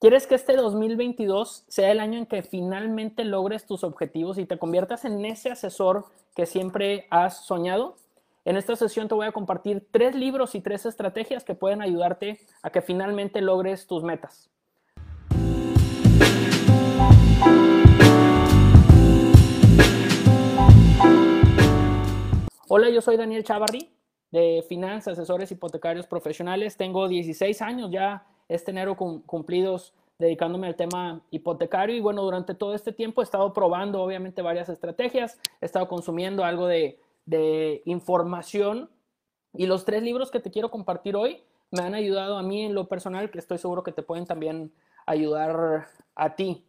¿Quieres 0.00 0.26
que 0.26 0.34
este 0.34 0.56
2022 0.56 1.66
sea 1.68 1.90
el 1.90 2.00
año 2.00 2.16
en 2.16 2.24
que 2.24 2.42
finalmente 2.42 3.22
logres 3.22 3.66
tus 3.66 3.84
objetivos 3.84 4.38
y 4.38 4.46
te 4.46 4.58
conviertas 4.58 5.04
en 5.04 5.22
ese 5.26 5.50
asesor 5.50 6.06
que 6.34 6.46
siempre 6.46 7.06
has 7.10 7.44
soñado? 7.44 7.96
En 8.46 8.56
esta 8.56 8.76
sesión 8.76 9.08
te 9.08 9.14
voy 9.14 9.26
a 9.26 9.32
compartir 9.32 9.86
tres 9.90 10.14
libros 10.14 10.54
y 10.54 10.62
tres 10.62 10.86
estrategias 10.86 11.44
que 11.44 11.54
pueden 11.54 11.82
ayudarte 11.82 12.40
a 12.62 12.70
que 12.70 12.80
finalmente 12.80 13.42
logres 13.42 13.86
tus 13.86 14.02
metas. 14.02 14.48
Hola, 22.68 22.88
yo 22.88 23.02
soy 23.02 23.18
Daniel 23.18 23.44
Chavarri 23.44 23.90
de 24.30 24.64
Finanzas, 24.66 25.18
Asesores 25.18 25.52
Hipotecarios 25.52 26.06
Profesionales. 26.06 26.78
Tengo 26.78 27.06
16 27.06 27.60
años 27.60 27.90
ya 27.90 28.29
este 28.50 28.72
enero 28.72 28.96
cumplidos 28.96 29.94
dedicándome 30.18 30.66
al 30.66 30.76
tema 30.76 31.22
hipotecario. 31.30 31.96
Y 31.96 32.00
bueno, 32.00 32.22
durante 32.22 32.54
todo 32.54 32.74
este 32.74 32.92
tiempo 32.92 33.22
he 33.22 33.24
estado 33.24 33.52
probando 33.54 34.02
obviamente 34.02 34.42
varias 34.42 34.68
estrategias, 34.68 35.38
he 35.60 35.66
estado 35.66 35.88
consumiendo 35.88 36.44
algo 36.44 36.66
de, 36.66 37.00
de 37.24 37.82
información. 37.86 38.90
Y 39.54 39.66
los 39.66 39.84
tres 39.84 40.02
libros 40.02 40.30
que 40.30 40.40
te 40.40 40.50
quiero 40.50 40.70
compartir 40.70 41.16
hoy 41.16 41.42
me 41.70 41.82
han 41.82 41.94
ayudado 41.94 42.36
a 42.36 42.42
mí 42.42 42.64
en 42.64 42.74
lo 42.74 42.88
personal, 42.88 43.30
que 43.30 43.38
estoy 43.38 43.58
seguro 43.58 43.82
que 43.82 43.92
te 43.92 44.02
pueden 44.02 44.26
también 44.26 44.72
ayudar 45.06 45.86
a 46.14 46.34
ti. 46.36 46.64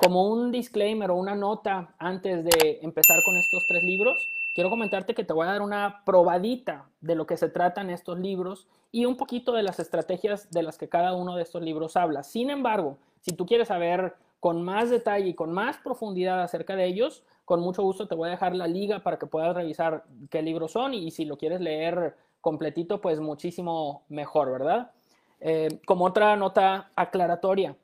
Como 0.00 0.28
un 0.28 0.50
disclaimer 0.50 1.10
o 1.10 1.16
una 1.16 1.34
nota 1.34 1.94
antes 1.98 2.44
de 2.44 2.80
empezar 2.82 3.18
con 3.24 3.36
estos 3.36 3.64
tres 3.68 3.82
libros, 3.84 4.16
quiero 4.56 4.70
comentarte 4.70 5.14
que 5.14 5.22
te 5.22 5.34
voy 5.34 5.46
a 5.46 5.50
dar 5.50 5.60
una 5.60 6.02
probadita 6.06 6.88
de 7.02 7.14
lo 7.14 7.26
que 7.26 7.36
se 7.36 7.50
tratan 7.50 7.90
estos 7.90 8.18
libros 8.18 8.66
y 8.90 9.04
un 9.04 9.18
poquito 9.18 9.52
de 9.52 9.62
las 9.62 9.78
estrategias 9.78 10.50
de 10.50 10.62
las 10.62 10.78
que 10.78 10.88
cada 10.88 11.12
uno 11.12 11.36
de 11.36 11.42
estos 11.42 11.60
libros 11.60 11.94
habla. 11.94 12.22
Sin 12.22 12.48
embargo, 12.48 12.96
si 13.20 13.32
tú 13.32 13.44
quieres 13.44 13.68
saber 13.68 14.14
con 14.40 14.62
más 14.62 14.88
detalle 14.88 15.26
y 15.26 15.34
con 15.34 15.52
más 15.52 15.76
profundidad 15.76 16.42
acerca 16.42 16.74
de 16.74 16.86
ellos, 16.86 17.22
con 17.44 17.60
mucho 17.60 17.82
gusto 17.82 18.08
te 18.08 18.14
voy 18.14 18.28
a 18.28 18.30
dejar 18.30 18.56
la 18.56 18.66
liga 18.66 19.00
para 19.00 19.18
que 19.18 19.26
puedas 19.26 19.54
revisar 19.54 20.04
qué 20.30 20.40
libros 20.40 20.72
son 20.72 20.94
y, 20.94 21.10
si 21.10 21.26
lo 21.26 21.36
quieres 21.36 21.60
leer 21.60 22.16
completito, 22.40 23.02
pues 23.02 23.20
muchísimo 23.20 24.04
mejor, 24.08 24.50
¿verdad? 24.50 24.90
Eh, 25.40 25.82
como 25.84 26.06
otra 26.06 26.34
nota 26.34 26.92
aclaratoria, 26.96 27.76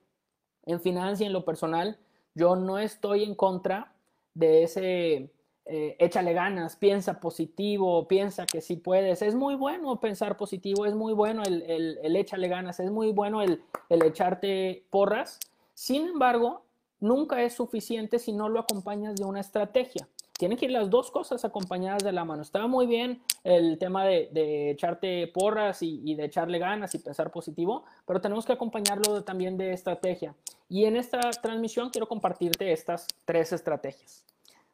en 0.65 0.81
financia, 0.81 1.27
en 1.27 1.35
lo 1.35 1.45
personal, 1.45 1.99
yo 2.35 2.57
no 2.57 2.79
estoy 2.79 3.25
en 3.25 3.35
contra 3.35 3.93
de 4.33 4.63
ese 4.63 5.31
eh, 5.65 5.97
échale 6.01 6.33
ganas, 6.33 6.75
piensa 6.75 7.21
positivo, 7.21 8.09
piensa 8.09 8.47
que 8.47 8.61
sí 8.61 8.77
puedes. 8.77 9.23
Es 9.23 9.35
muy 9.35 9.55
bueno 9.55 10.01
pensar 10.01 10.37
positivo, 10.37 10.87
es 10.87 10.95
muy 10.95 11.13
bueno 11.13 11.43
el, 11.45 11.63
el, 11.63 12.17
échale 12.17 12.49
ganas, 12.49 12.81
es 12.81 12.91
muy 12.91 13.13
bueno 13.13 13.43
el, 13.43 13.63
el 13.89 14.03
echarte 14.03 14.85
porras. 14.91 15.39
Sin 15.75 16.09
embargo, 16.09 16.65
nunca 16.99 17.43
es 17.43 17.55
suficiente 17.55 18.19
si 18.19 18.33
no 18.33 18.49
lo 18.49 18.59
acompañas 18.59 19.15
de 19.15 19.25
una 19.25 19.41
estrategia. 19.41 20.09
Tienen 20.33 20.59
que 20.59 20.65
ir 20.65 20.73
las 20.73 20.91
dos 20.91 21.13
cosas 21.13 21.45
acompañadas 21.45 22.03
de 22.03 22.11
la 22.11 22.25
mano. 22.25 22.43
Estaba 22.43 22.67
muy 22.67 22.87
bien 22.87 23.23
el 23.45 23.79
tema 23.79 24.05
de, 24.05 24.71
echarte 24.71 25.29
porras 25.29 25.83
y, 25.83 26.01
y, 26.05 26.17
de 26.17 26.25
echarle 26.25 26.59
ganas 26.59 26.93
y 26.97 26.99
pensar 26.99 27.31
positivo, 27.31 27.85
pero 28.05 28.21
tenemos 28.21 28.45
que 28.45 28.53
acompañarlo 28.53 29.23
también 29.23 29.57
de 29.57 29.73
estrategia. 29.73 30.35
Y 30.69 30.87
en 30.87 30.97
esta 30.97 31.21
transmisión 31.31 31.91
quiero 31.91 32.09
compartirte 32.09 32.73
estas 32.73 33.07
tres 33.25 33.53
estrategias. 33.53 34.25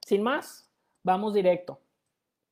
Sin 0.00 0.22
más, 0.22 0.67
Vamos 1.08 1.32
directo. 1.32 1.80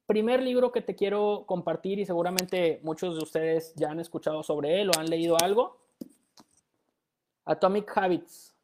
Primer 0.06 0.42
libro 0.42 0.72
que 0.72 0.80
te 0.80 0.94
quiero 0.94 1.44
compartir 1.44 1.98
y 1.98 2.06
seguramente 2.06 2.80
muchos 2.82 3.14
de 3.14 3.22
ustedes 3.22 3.74
ya 3.74 3.90
han 3.90 4.00
escuchado 4.00 4.42
sobre 4.42 4.80
él 4.80 4.88
o 4.88 4.98
han 4.98 5.10
leído 5.10 5.36
algo. 5.42 5.76
Atomic 7.44 7.92
Habits, 7.94 8.56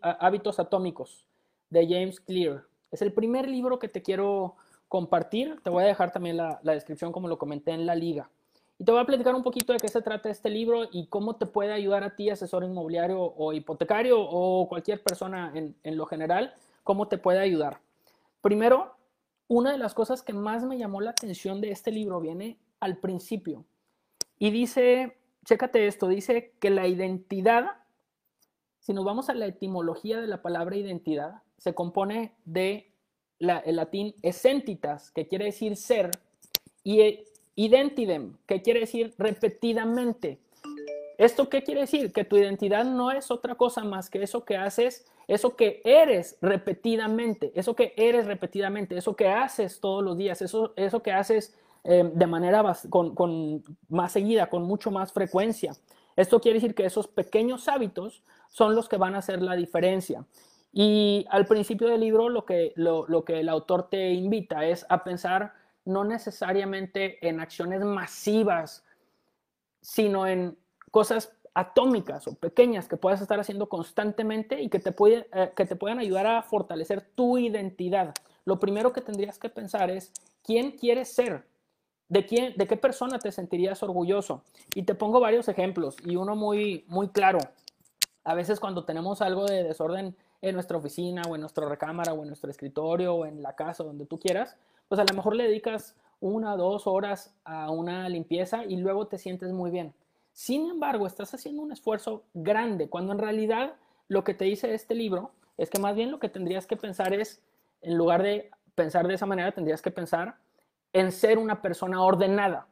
Hábitos 0.00 0.58
Atómicos, 0.58 1.26
de 1.68 1.86
James 1.86 2.18
Clear. 2.18 2.64
Es 2.90 3.02
el 3.02 3.12
primer 3.12 3.46
libro 3.46 3.78
que 3.78 3.88
te 3.88 4.00
quiero 4.00 4.56
compartir. 4.88 5.60
Te 5.62 5.68
voy 5.68 5.84
a 5.84 5.88
dejar 5.88 6.12
también 6.12 6.38
la, 6.38 6.58
descripción 6.62 7.12
como 7.12 7.28
lo 7.28 7.36
comenté 7.36 7.72
en 7.72 7.84
la 7.84 7.94
liga. 7.94 8.30
Y 8.78 8.84
te 8.84 8.92
voy 8.92 9.02
a 9.02 9.04
platicar 9.04 9.34
un 9.34 9.42
poquito 9.42 9.74
de 9.74 9.78
qué 9.78 9.88
se 9.88 10.00
trata 10.00 10.30
este 10.30 10.48
libro 10.48 10.84
y 10.90 11.08
cómo 11.08 11.36
te 11.36 11.44
puede 11.44 11.74
ayudar 11.74 12.04
a 12.04 12.16
ti, 12.16 12.30
asesor 12.30 12.64
inmobiliario 12.64 13.20
o 13.20 13.52
hipotecario 13.52 14.18
o 14.18 14.66
cualquier 14.66 15.02
persona 15.02 15.52
en, 15.54 15.76
en 15.82 15.98
lo 15.98 16.06
general, 16.06 16.54
cómo 16.84 17.08
te 17.08 17.18
puede 17.18 17.40
ayudar. 17.40 17.80
Primero, 18.40 18.95
una 19.48 19.72
de 19.72 19.78
las 19.78 19.94
cosas 19.94 20.22
que 20.22 20.32
más 20.32 20.64
me 20.64 20.78
llamó 20.78 21.00
la 21.00 21.10
atención 21.10 21.60
de 21.60 21.70
este 21.70 21.90
libro 21.90 22.20
viene 22.20 22.58
al 22.80 22.98
principio. 22.98 23.64
Y 24.38 24.50
dice, 24.50 25.16
chécate 25.44 25.86
esto, 25.86 26.08
dice 26.08 26.52
que 26.60 26.70
la 26.70 26.86
identidad, 26.86 27.66
si 28.80 28.92
nos 28.92 29.04
vamos 29.04 29.28
a 29.28 29.34
la 29.34 29.46
etimología 29.46 30.20
de 30.20 30.26
la 30.26 30.42
palabra 30.42 30.76
identidad, 30.76 31.42
se 31.58 31.74
compone 31.74 32.34
de 32.44 32.92
el 33.38 33.76
latín 33.76 34.14
essentitas, 34.22 35.10
que 35.10 35.26
quiere 35.28 35.46
decir 35.46 35.76
ser, 35.76 36.10
y 36.82 37.24
identidem, 37.54 38.36
que 38.46 38.62
quiere 38.62 38.80
decir 38.80 39.14
repetidamente. 39.18 40.40
¿Esto 41.18 41.48
qué 41.48 41.62
quiere 41.62 41.82
decir? 41.82 42.12
Que 42.12 42.24
tu 42.24 42.36
identidad 42.36 42.84
no 42.84 43.10
es 43.10 43.30
otra 43.30 43.54
cosa 43.54 43.84
más 43.84 44.10
que 44.10 44.22
eso 44.22 44.44
que 44.44 44.56
haces 44.56 45.06
eso 45.28 45.56
que 45.56 45.82
eres 45.84 46.38
repetidamente, 46.40 47.52
eso 47.54 47.74
que 47.74 47.92
eres 47.96 48.26
repetidamente, 48.26 48.96
eso 48.96 49.16
que 49.16 49.28
haces 49.28 49.80
todos 49.80 50.02
los 50.04 50.16
días, 50.16 50.40
eso, 50.40 50.72
eso 50.76 51.02
que 51.02 51.12
haces 51.12 51.54
eh, 51.84 52.08
de 52.12 52.26
manera 52.26 52.62
con, 52.90 53.64
más 53.88 54.12
seguida, 54.12 54.48
con 54.48 54.62
mucho 54.62 54.90
más 54.90 55.12
frecuencia. 55.12 55.72
Esto 56.14 56.40
quiere 56.40 56.60
decir 56.60 56.74
que 56.74 56.86
esos 56.86 57.08
pequeños 57.08 57.68
hábitos 57.68 58.22
son 58.48 58.74
los 58.74 58.88
que 58.88 58.96
van 58.96 59.14
a 59.14 59.18
hacer 59.18 59.42
la 59.42 59.56
diferencia. 59.56 60.24
Y 60.72 61.26
al 61.30 61.46
principio 61.46 61.88
del 61.88 62.00
libro 62.00 62.28
lo 62.28 62.44
que, 62.44 62.72
lo, 62.76 63.06
lo 63.08 63.24
que 63.24 63.40
el 63.40 63.48
autor 63.48 63.88
te 63.88 64.12
invita 64.12 64.64
es 64.66 64.86
a 64.88 65.02
pensar 65.02 65.54
no 65.84 66.04
necesariamente 66.04 67.26
en 67.26 67.40
acciones 67.40 67.82
masivas, 67.82 68.84
sino 69.80 70.26
en 70.26 70.56
cosas 70.96 71.30
atómicas 71.52 72.26
o 72.26 72.34
pequeñas 72.36 72.88
que 72.88 72.96
puedas 72.96 73.20
estar 73.20 73.38
haciendo 73.38 73.68
constantemente 73.68 74.62
y 74.62 74.70
que 74.70 74.78
te, 74.78 74.92
puede, 74.92 75.28
eh, 75.34 75.52
que 75.54 75.66
te 75.66 75.76
puedan 75.76 75.98
ayudar 75.98 76.26
a 76.26 76.40
fortalecer 76.40 77.02
tu 77.14 77.36
identidad. 77.36 78.14
Lo 78.46 78.58
primero 78.58 78.94
que 78.94 79.02
tendrías 79.02 79.38
que 79.38 79.50
pensar 79.50 79.90
es, 79.90 80.10
¿quién 80.42 80.70
quieres 80.70 81.12
ser? 81.12 81.44
¿De, 82.08 82.24
quién, 82.24 82.54
¿De 82.56 82.66
qué 82.66 82.78
persona 82.78 83.18
te 83.18 83.30
sentirías 83.30 83.82
orgulloso? 83.82 84.42
Y 84.74 84.84
te 84.84 84.94
pongo 84.94 85.20
varios 85.20 85.50
ejemplos 85.50 85.96
y 86.02 86.16
uno 86.16 86.34
muy, 86.34 86.86
muy 86.88 87.08
claro. 87.08 87.40
A 88.24 88.32
veces 88.32 88.58
cuando 88.58 88.86
tenemos 88.86 89.20
algo 89.20 89.44
de 89.44 89.64
desorden 89.64 90.16
en 90.40 90.54
nuestra 90.54 90.78
oficina 90.78 91.20
o 91.28 91.34
en 91.34 91.42
nuestra 91.42 91.68
recámara 91.68 92.14
o 92.14 92.22
en 92.22 92.28
nuestro 92.28 92.50
escritorio 92.50 93.16
o 93.16 93.26
en 93.26 93.42
la 93.42 93.54
casa, 93.54 93.84
donde 93.84 94.06
tú 94.06 94.18
quieras, 94.18 94.56
pues 94.88 94.98
a 94.98 95.04
lo 95.04 95.12
mejor 95.12 95.36
le 95.36 95.44
dedicas 95.44 95.94
una 96.20 96.54
o 96.54 96.56
dos 96.56 96.86
horas 96.86 97.34
a 97.44 97.70
una 97.70 98.08
limpieza 98.08 98.64
y 98.64 98.76
luego 98.76 99.08
te 99.08 99.18
sientes 99.18 99.52
muy 99.52 99.70
bien 99.70 99.92
sin 100.36 100.68
embargo, 100.68 101.06
estás 101.06 101.32
haciendo 101.32 101.62
un 101.62 101.72
esfuerzo 101.72 102.24
grande, 102.34 102.90
cuando 102.90 103.14
en 103.14 103.18
realidad 103.18 103.76
lo 104.06 104.22
que 104.22 104.34
te 104.34 104.44
dice 104.44 104.74
este 104.74 104.94
libro 104.94 105.30
es 105.56 105.70
que 105.70 105.78
más 105.78 105.96
bien 105.96 106.10
lo 106.10 106.18
que 106.18 106.28
tendrías 106.28 106.66
que 106.66 106.76
pensar 106.76 107.14
es, 107.14 107.40
en 107.80 107.96
lugar 107.96 108.22
de 108.22 108.50
pensar 108.74 109.08
de 109.08 109.14
esa 109.14 109.24
manera, 109.24 109.52
tendrías 109.52 109.80
que 109.80 109.90
pensar 109.90 110.36
en 110.92 111.10
ser 111.10 111.38
una 111.38 111.62
persona 111.62 112.02
ordenada. 112.02 112.66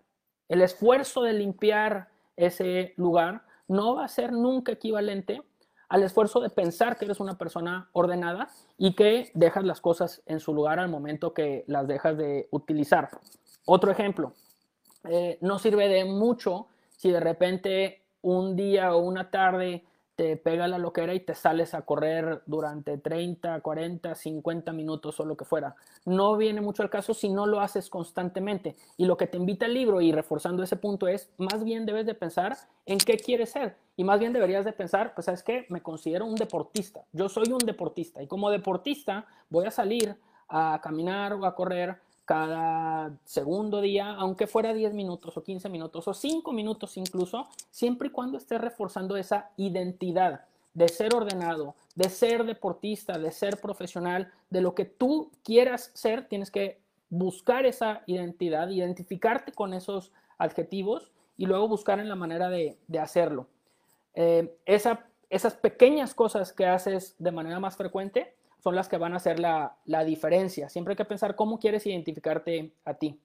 El 0.51 0.61
esfuerzo 0.61 1.23
de 1.23 1.33
limpiar 1.33 2.11
ese 2.37 2.93
lugar 2.99 3.47
no 3.67 3.95
va 3.95 4.05
a 4.05 4.09
ser 4.09 4.31
nunca 4.31 4.73
equivalente 4.73 5.41
al 5.89 6.03
esfuerzo 6.03 6.41
de 6.41 6.51
pensar 6.51 6.99
que 6.99 7.07
eres 7.07 7.19
una 7.19 7.39
persona 7.39 7.89
ordenada 7.95 8.51
y 8.77 8.95
que 8.95 9.31
dejas 9.33 9.65
las 9.65 9.81
cosas 9.81 10.23
en 10.27 10.39
su 10.39 10.53
lugar 10.53 10.81
al 10.81 10.91
momento 10.91 11.33
que 11.33 11.65
las 11.67 11.89
dejas 11.89 12.19
de 12.19 12.47
utilizar. 12.51 13.09
Otro 13.65 13.91
ejemplo, 13.91 14.35
eh, 15.05 15.39
no 15.41 15.59
sirve 15.59 15.89
de 15.89 16.05
mucho 16.05 16.69
si 16.97 17.11
de 17.11 17.21
repente 17.21 18.03
un 18.23 18.57
día 18.57 18.95
o 18.95 18.99
una 18.99 19.31
tarde 19.31 19.85
te 20.17 20.37
pega 20.37 20.69
la 20.69 20.79
loquera 20.79 21.13
y 21.15 21.21
te 21.21 21.35
sales 21.35 21.75
a 21.75 21.83
correr 21.83 22.43
durante 22.47 22.99
30, 22.99 23.61
40, 23.61 24.15
50 24.15 24.73
minutos 24.73 25.19
o 25.19 25.25
lo 25.25 25.37
que 25.37 25.45
fuera. 25.45 25.75
No 26.05 26.37
viene 26.37 26.61
mucho 26.61 26.83
al 26.83 26.91
caso 26.91 27.15
si 27.15 27.29
no 27.29 27.47
lo 27.47 27.61
haces 27.61 27.91
constantemente. 27.91 28.77
Y 28.97 29.07
lo 29.07 29.17
que 29.17 29.27
te 29.27 29.37
invita 29.37 29.67
el 29.67 29.75
libro 29.75 30.01
y 30.01 30.13
reforzando 30.13 30.63
ese 30.63 30.77
punto 30.77 31.09
es, 31.09 31.31
más 31.37 31.65
bien 31.65 31.85
debes 31.85 32.07
de 32.07 32.15
pensar 32.15 32.57
en 32.87 32.99
qué 32.99 33.17
quieres 33.17 33.51
ser. 33.51 33.77
Y 33.97 34.05
más 34.05 34.21
bien 34.21 34.33
deberías 34.33 34.65
de 34.65 34.73
pensar, 34.73 35.15
pues 35.15 35.25
sabes 35.25 35.43
que 35.43 35.67
me 35.69 35.83
considero 35.83 36.27
un 36.27 36.37
deportista. 36.37 37.05
Yo 37.13 37.29
soy 37.29 37.51
un 37.51 37.59
deportista 37.59 38.23
y 38.23 38.29
como 38.29 38.51
deportista 38.51 39.27
voy 39.51 39.67
a 39.67 39.71
salir 39.71 40.17
a 40.49 40.81
caminar 40.83 41.33
o 41.33 41.45
a 41.45 41.55
correr 41.55 41.99
cada 42.25 43.13
segundo 43.25 43.81
día, 43.81 44.11
aunque 44.13 44.47
fuera 44.47 44.73
10 44.73 44.95
minutos 44.95 45.37
o 45.37 45.43
15 45.43 45.69
minutos 45.69 46.09
o 46.09 46.15
5 46.15 46.53
minutos 46.53 46.97
incluso, 46.97 47.49
siempre 47.71 48.09
y 48.09 48.11
cuando 48.11 48.39
estés 48.39 48.61
reforzando 48.61 49.17
esa 49.17 49.51
identidad 49.57 50.45
de 50.73 50.89
ser 50.89 51.15
ordenado, 51.15 51.75
de 51.95 52.09
ser 52.09 52.45
deportista, 52.45 53.19
de 53.19 53.31
ser 53.31 53.61
profesional, 53.61 54.33
de 54.51 54.61
lo 54.61 54.75
que 54.75 54.85
tú 54.85 55.31
quieras 55.45 55.91
ser, 55.95 56.27
tienes 56.29 56.51
que 56.51 56.81
buscar 57.11 57.67
esa 57.67 58.03
identidad, 58.07 58.69
identificarte 58.71 59.53
con 59.53 59.75
esos 59.75 60.11
adjetivos 60.39 61.13
y 61.37 61.47
luego 61.47 61.69
buscar 61.69 62.01
en 62.01 62.09
la 62.09 62.17
manera 62.17 62.49
de, 62.49 62.77
hacerlo. 62.99 63.47
Eh, 64.15 64.57
esa 64.65 65.07
esas 65.35 65.55
pequeñas 65.55 66.15
cosas 66.15 66.53
que 66.53 66.65
haces 66.65 67.17
de 67.19 67.33
manera 67.33 67.59
más 67.59 67.77
frecuente 67.77 68.35
son 68.65 68.75
las 68.75 68.89
que 68.89 68.97
van 68.97 69.13
a 69.13 69.17
hacer 69.17 69.39
la, 69.39 69.77
la 69.85 70.05
diferencia. 70.05 70.71
Siempre 70.71 70.93
hay 70.93 70.97
que 70.97 71.05
pensar 71.05 71.37
cómo 71.37 71.59
quieres 71.59 71.87
identificarte 71.87 72.73
a 72.87 72.95
ti. 72.95 73.21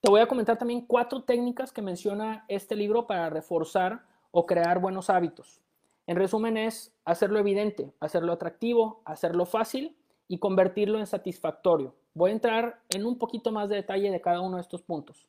Te 0.00 0.08
voy 0.08 0.22
a 0.22 0.26
comentar 0.26 0.56
también 0.56 0.86
cuatro 0.86 1.22
técnicas 1.22 1.70
que 1.70 1.82
menciona 1.82 2.46
este 2.48 2.74
libro 2.74 3.06
para 3.06 3.28
reforzar 3.28 4.06
o 4.30 4.46
crear 4.46 4.78
buenos 4.78 5.10
hábitos. 5.10 5.60
En 6.06 6.16
resumen 6.16 6.56
es 6.56 6.94
hacerlo 7.04 7.38
evidente, 7.38 7.92
hacerlo 8.00 8.32
atractivo, 8.32 9.02
hacerlo 9.04 9.44
fácil 9.44 9.94
y 10.28 10.38
convertirlo 10.38 10.98
en 10.98 11.06
satisfactorio. 11.06 11.94
Voy 12.14 12.30
a 12.30 12.34
entrar 12.34 12.80
en 12.88 13.04
un 13.04 13.18
poquito 13.18 13.52
más 13.52 13.68
de 13.68 13.76
detalle 13.76 14.10
de 14.10 14.20
cada 14.22 14.40
uno 14.40 14.56
de 14.56 14.62
estos 14.62 14.80
puntos. 14.80 15.26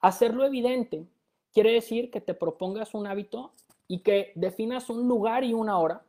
Hacerlo 0.00 0.44
evidente 0.44 1.06
quiere 1.54 1.70
decir 1.70 2.10
que 2.10 2.20
te 2.20 2.34
propongas 2.34 2.94
un 2.94 3.06
hábito 3.06 3.52
y 3.86 4.00
que 4.00 4.32
definas 4.34 4.90
un 4.90 5.06
lugar 5.06 5.44
y 5.44 5.52
una 5.52 5.78
hora, 5.78 6.02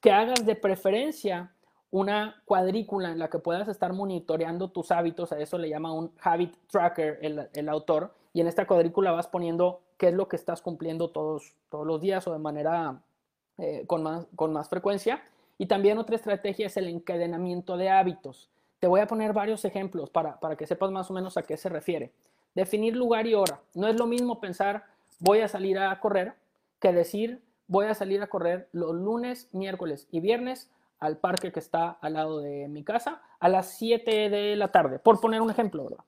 que 0.00 0.12
hagas 0.12 0.44
de 0.44 0.54
preferencia 0.54 1.52
una 1.90 2.42
cuadrícula 2.44 3.10
en 3.10 3.18
la 3.18 3.28
que 3.28 3.38
puedas 3.38 3.68
estar 3.68 3.92
monitoreando 3.92 4.70
tus 4.70 4.90
hábitos, 4.90 5.32
a 5.32 5.40
eso 5.40 5.56
le 5.56 5.70
llama 5.70 5.92
un 5.92 6.12
habit 6.20 6.54
tracker 6.70 7.18
el, 7.22 7.68
autor, 7.68 8.12
y 8.34 8.40
en 8.40 8.46
esta 8.46 8.66
cuadrícula 8.66 9.10
vas 9.10 9.26
poniendo 9.26 9.80
qué 9.96 10.08
es 10.08 10.14
lo 10.14 10.28
que 10.28 10.36
estás 10.36 10.60
cumpliendo 10.60 11.10
todos, 11.10 11.54
los 11.72 12.00
días 12.00 12.26
o 12.28 12.32
de 12.32 12.38
manera 12.38 13.00
eh, 13.56 13.84
con, 13.86 14.02
más, 14.02 14.26
con 14.36 14.52
más 14.52 14.68
frecuencia. 14.68 15.22
Y 15.56 15.66
también 15.66 15.98
otra 15.98 16.14
estrategia 16.14 16.66
es 16.66 16.76
el 16.76 16.88
encadenamiento 16.88 17.76
de 17.76 17.88
hábitos. 17.88 18.48
Te 18.78 18.86
voy 18.86 19.00
a 19.00 19.06
poner 19.06 19.32
varios 19.32 19.64
ejemplos 19.64 20.10
para, 20.10 20.38
para 20.38 20.56
que 20.56 20.66
sepas 20.66 20.90
más 20.92 21.10
o 21.10 21.14
menos 21.14 21.36
a 21.36 21.42
qué 21.42 21.56
se 21.56 21.68
refiere. 21.68 22.12
Definir 22.54 22.94
lugar 22.94 23.26
y 23.26 23.34
hora. 23.34 23.60
No 23.74 23.88
es 23.88 23.98
lo 23.98 24.06
mismo 24.06 24.40
pensar 24.40 24.84
voy 25.18 25.40
a 25.40 25.48
salir 25.48 25.78
a 25.78 25.98
correr 26.00 26.34
que 26.80 26.92
decir 26.92 27.42
voy 27.68 27.86
a 27.86 27.94
salir 27.94 28.22
a 28.22 28.26
correr 28.26 28.68
los 28.72 28.94
lunes, 28.94 29.48
miércoles 29.52 30.08
y 30.10 30.20
viernes 30.20 30.70
al 30.98 31.18
parque 31.18 31.52
que 31.52 31.60
está 31.60 31.90
al 32.00 32.14
lado 32.14 32.40
de 32.40 32.66
mi 32.68 32.82
casa 32.82 33.22
a 33.38 33.48
las 33.48 33.70
7 33.78 34.30
de 34.30 34.56
la 34.56 34.68
tarde, 34.68 34.98
por 34.98 35.20
poner 35.20 35.40
un 35.40 35.50
ejemplo, 35.50 35.84
¿verdad? 35.84 36.04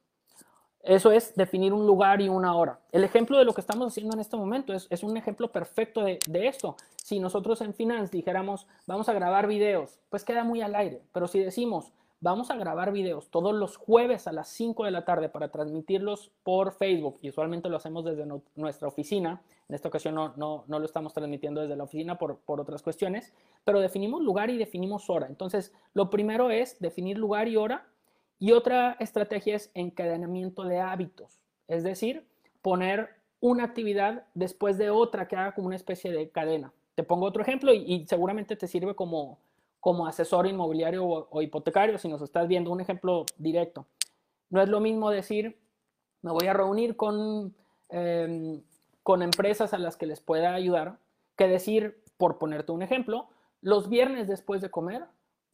Eso 0.82 1.12
es 1.12 1.34
definir 1.36 1.74
un 1.74 1.86
lugar 1.86 2.22
y 2.22 2.30
una 2.30 2.56
hora. 2.56 2.80
El 2.90 3.04
ejemplo 3.04 3.38
de 3.38 3.44
lo 3.44 3.52
que 3.52 3.60
estamos 3.60 3.86
haciendo 3.86 4.14
en 4.14 4.20
este 4.20 4.38
momento 4.38 4.72
es, 4.72 5.02
un 5.02 5.14
ejemplo 5.16 5.52
perfecto 5.52 6.02
de, 6.02 6.18
de, 6.26 6.48
esto. 6.48 6.76
Si 6.96 7.20
nosotros 7.20 7.60
en 7.60 7.74
Finance 7.74 8.16
dijéramos, 8.16 8.66
vamos 8.86 9.08
a 9.10 9.12
grabar 9.12 9.46
videos, 9.46 10.00
pues 10.08 10.24
queda 10.24 10.42
muy 10.42 10.62
al 10.62 10.74
aire. 10.74 11.02
Pero 11.12 11.28
si 11.28 11.38
decimos, 11.38 11.92
vamos 12.20 12.50
a 12.50 12.56
grabar 12.56 12.92
videos 12.92 13.30
todos 13.30 13.54
los 13.54 13.76
jueves 13.76 14.26
a 14.26 14.32
las 14.32 14.48
5 14.48 14.84
de 14.84 14.90
la 14.90 15.04
tarde 15.04 15.28
para 15.28 15.50
transmitirlos 15.50 16.30
por 16.42 16.72
Facebook, 16.72 17.18
y 17.22 17.30
usualmente 17.30 17.68
lo 17.68 17.76
hacemos 17.76 18.04
desde 18.04 18.26
nuestra 18.54 18.88
oficina, 18.88 19.42
en 19.68 19.74
esta 19.74 19.88
ocasión 19.88 20.14
no, 20.14 20.34
no, 20.36 20.64
no, 20.66 20.78
lo 20.78 20.84
estamos 20.84 21.14
transmitiendo 21.14 21.60
desde 21.60 21.76
la 21.76 21.84
oficina 21.84 22.18
por, 22.18 22.38
por 22.40 22.60
otras 22.60 22.82
cuestiones, 22.82 23.32
pero 23.64 23.80
definimos 23.80 24.22
lugar 24.22 24.50
y 24.50 24.58
definimos 24.58 25.08
hora. 25.08 25.26
Entonces, 25.26 25.72
lo 25.94 26.10
primero 26.10 26.50
es 26.50 26.78
definir 26.80 27.18
lugar 27.18 27.48
y 27.48 27.56
hora 27.56 27.86
y 28.38 28.52
otra 28.52 28.96
estrategia 29.00 29.56
es 29.56 29.70
encadenamiento 29.74 30.64
de 30.64 30.80
hábitos, 30.80 31.40
es 31.68 31.84
decir, 31.84 32.26
poner 32.62 33.20
una 33.40 33.64
actividad 33.64 34.24
después 34.34 34.78
de 34.78 34.90
otra 34.90 35.28
que 35.28 35.36
haga 35.36 35.54
como 35.54 35.66
una 35.66 35.76
especie 35.76 36.12
de 36.12 36.30
cadena. 36.30 36.72
Te 36.94 37.02
pongo 37.02 37.26
otro 37.26 37.42
ejemplo 37.42 37.72
y, 37.72 38.06
seguramente 38.06 38.56
te 38.56 38.66
sirve 38.66 38.94
como, 38.94 39.38
como 39.80 40.06
asesor 40.06 40.46
inmobiliario 40.46 41.04
o, 41.06 41.42
hipotecario 41.42 41.98
si 41.98 42.08
nos 42.08 42.22
estás 42.22 42.46
viendo 42.46 42.70
un 42.70 42.80
ejemplo 42.80 43.24
directo. 43.38 43.86
No 44.50 44.60
es 44.62 44.68
lo 44.68 44.80
mismo 44.80 45.10
decir, 45.10 45.58
me 46.22 46.30
voy 46.30 46.46
a 46.46 46.52
reunir 46.52 46.96
con, 46.96 47.54
em, 47.88 48.62
con 49.02 49.22
empresas 49.22 49.72
a 49.72 49.78
las 49.78 49.96
que 49.96 50.06
les 50.06 50.20
pueda 50.20 50.54
ayudar, 50.54 50.98
que 51.36 51.48
decir, 51.48 52.02
por 52.18 52.38
ponerte 52.38 52.72
un 52.72 52.82
ejemplo, 52.82 53.28
los 53.62 53.88
viernes 53.88 54.28
después 54.28 54.60
de 54.60 54.70
comer 54.70 55.06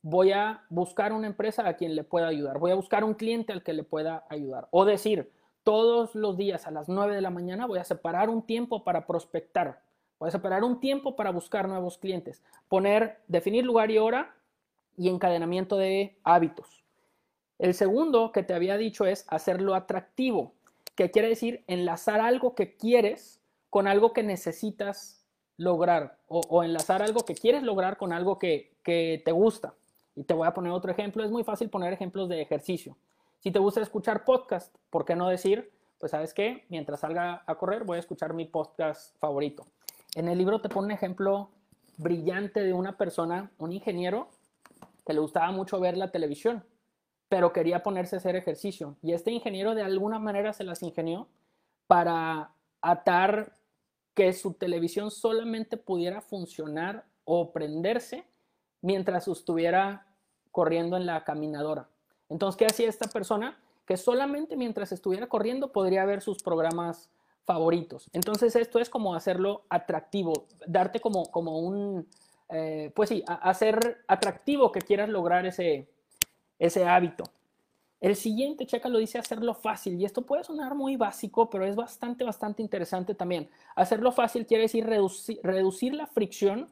voy 0.03 0.33
a 0.33 0.65
buscar 0.71 1.13
una 1.13 1.27
empresa 1.27 1.67
a 1.67 1.75
quien 1.75 1.97
le 1.97 2.05
pueda 2.05 2.29
ayudar, 2.29 2.59
voy 2.59 2.71
a 2.71 2.77
buscar 2.77 3.03
un 3.03 3.15
cliente 3.15 3.53
al 3.53 3.63
que 3.63 3.73
le 3.73 3.83
pueda 3.83 4.25
ayudar. 4.29 4.69
O 4.71 4.85
decir, 4.85 5.33
todos 5.65 6.15
los 6.15 6.37
días 6.37 6.67
a 6.69 6.71
las 6.71 6.89
9 6.89 7.15
de 7.15 7.21
la 7.21 7.31
mañana 7.31 7.67
voy 7.67 7.81
a 7.81 7.85
separar 7.85 8.31
un 8.31 8.43
tiempo 8.43 8.85
para 8.85 9.07
prospectar, 9.07 9.83
a 10.21 10.31
separar 10.31 10.65
un 10.65 10.81
tiempo 10.81 11.17
para 11.17 11.31
buscar 11.31 11.69
nuevos 11.69 11.99
clientes, 11.99 12.43
poner, 12.69 13.21
definir 13.29 13.65
lugar 13.65 13.91
y 13.91 13.99
hora 13.99 14.35
y 14.97 15.09
encadenamiento 15.09 15.77
de 15.77 16.17
hábitos. 16.25 16.85
El 17.59 17.75
segundo 17.75 18.33
que 18.33 18.43
te 18.43 18.55
había 18.55 18.77
dicho 18.77 19.07
es 19.07 19.25
hacerlo 19.29 19.75
atractivo, 19.75 20.53
que 20.95 21.11
quiere 21.11 21.29
decir 21.29 21.65
enlazar 21.67 22.21
algo 22.21 22.55
que 22.55 22.77
quieres 22.77 23.41
con 23.71 23.87
algo 23.87 24.13
que 24.13 24.23
necesitas 24.23 25.27
lograr 25.59 26.19
o, 26.29 26.63
enlazar 26.63 27.03
algo 27.03 27.25
que 27.25 27.35
quieres 27.35 27.63
lograr 27.63 27.97
con 27.97 28.13
algo 28.13 28.39
que, 28.39 28.75
que 28.83 29.23
te 29.25 29.33
gusta. 29.33 29.75
Y 30.15 30.25
te 30.25 30.35
voy 30.35 30.47
a 30.47 30.55
poner 30.55 30.73
otro 30.73 30.91
ejemplo. 30.91 31.25
Es 31.25 31.31
muy 31.31 31.45
fácil 31.45 31.69
poner 31.69 31.93
ejemplos 31.93 32.29
de 32.29 32.41
ejercicio. 32.41 32.97
Si 33.41 33.51
te 33.51 33.59
gusta 33.59 33.83
escuchar 33.83 34.25
podcast, 34.25 34.75
¿por 34.91 35.05
qué 35.05 35.15
no 35.15 35.29
decir, 35.29 35.71
pues 35.99 36.11
sabes 36.11 36.33
qué, 36.33 36.65
mientras 36.69 37.01
salga 37.01 37.43
a 37.47 37.55
correr 37.57 37.85
voy 37.85 37.97
a 37.97 38.01
escuchar 38.01 38.33
mi 38.33 38.47
podcast 38.47 39.17
favorito? 39.19 39.67
En 40.17 40.29
el 40.29 40.39
libro 40.39 40.63
te 40.63 40.71
pone 40.71 40.87
un 40.87 40.93
ejemplo 40.93 41.51
brillante 41.99 42.63
de 42.63 42.73
una 42.73 42.97
persona, 42.97 43.51
un 43.59 43.75
ingeniero, 43.75 44.31
que 45.05 45.13
le 45.13 45.21
gustaba 45.21 45.53
mucho 45.53 45.79
ver 45.79 45.99
la 45.99 46.11
televisión, 46.11 46.65
pero 47.29 47.53
quería 47.53 47.83
ponerse 47.83 48.17
a 48.17 48.21
hacer 48.21 48.35
ejercicio. 48.35 48.97
Y 49.03 49.13
este 49.13 49.31
ingeniero 49.31 49.75
de 49.75 49.83
alguna 49.83 50.19
manera 50.19 50.55
se 50.55 50.65
las 50.65 50.83
ingenió 50.83 51.29
para 51.87 52.51
atar 52.81 53.59
que 54.15 54.33
su 54.33 54.55
televisión 54.55 55.11
solamente 55.11 55.77
pudiera 55.77 56.23
funcionar 56.23 57.05
o 57.27 57.53
prenderse 57.53 58.25
mientras 58.81 59.29
estuviera 59.29 60.07
corriendo 60.51 60.97
en 60.97 61.05
la 61.05 61.25
caminadora. 61.25 61.91
Entonces, 62.31 62.57
¿qué 62.59 62.65
hacía 62.65 62.89
esta 62.89 63.09
persona? 63.09 63.59
Que 63.85 63.99
solamente 63.99 64.57
mientras 64.57 64.93
estuviera 64.93 65.27
corriendo 65.27 65.73
podría 65.73 66.07
ver 66.07 66.23
sus 66.23 66.43
programas 66.43 67.11
favoritos. 67.47 68.11
Entonces, 68.13 68.55
esto 68.57 68.79
es 68.79 68.91
como 68.91 69.15
hacerlo 69.15 69.65
atractivo, 69.71 70.47
darte 70.67 71.01
como, 71.01 71.25
como 71.31 71.59
un, 71.59 72.07
eh, 72.51 72.93
pues 72.95 73.09
sí, 73.09 73.25
hacer 73.27 74.05
atractivo 74.07 74.71
que 74.71 74.81
quieras 74.81 75.09
lograr 75.09 75.47
ese, 75.47 75.89
ese 76.59 76.85
hábito. 76.85 77.25
El 77.99 78.15
siguiente, 78.15 78.67
checa, 78.67 78.91
lo 78.91 78.99
dice 78.99 79.19
hacerlo 79.19 79.55
fácil. 79.55 79.99
Y 79.99 80.05
esto 80.05 80.23
puede 80.23 80.45
sonar 80.45 80.75
muy 80.75 80.97
básico, 80.97 81.49
pero 81.49 81.65
es 81.65 81.75
bastante, 81.75 82.25
bastante 82.25 82.61
interesante 82.61 83.15
también. 83.15 83.49
Hacerlo 83.75 84.13
fácil 84.13 84.45
quiere 84.45 84.65
decir 84.65 84.85
reducir, 84.85 85.41
reducir 85.43 85.95
la 85.95 86.07
fricción 86.07 86.69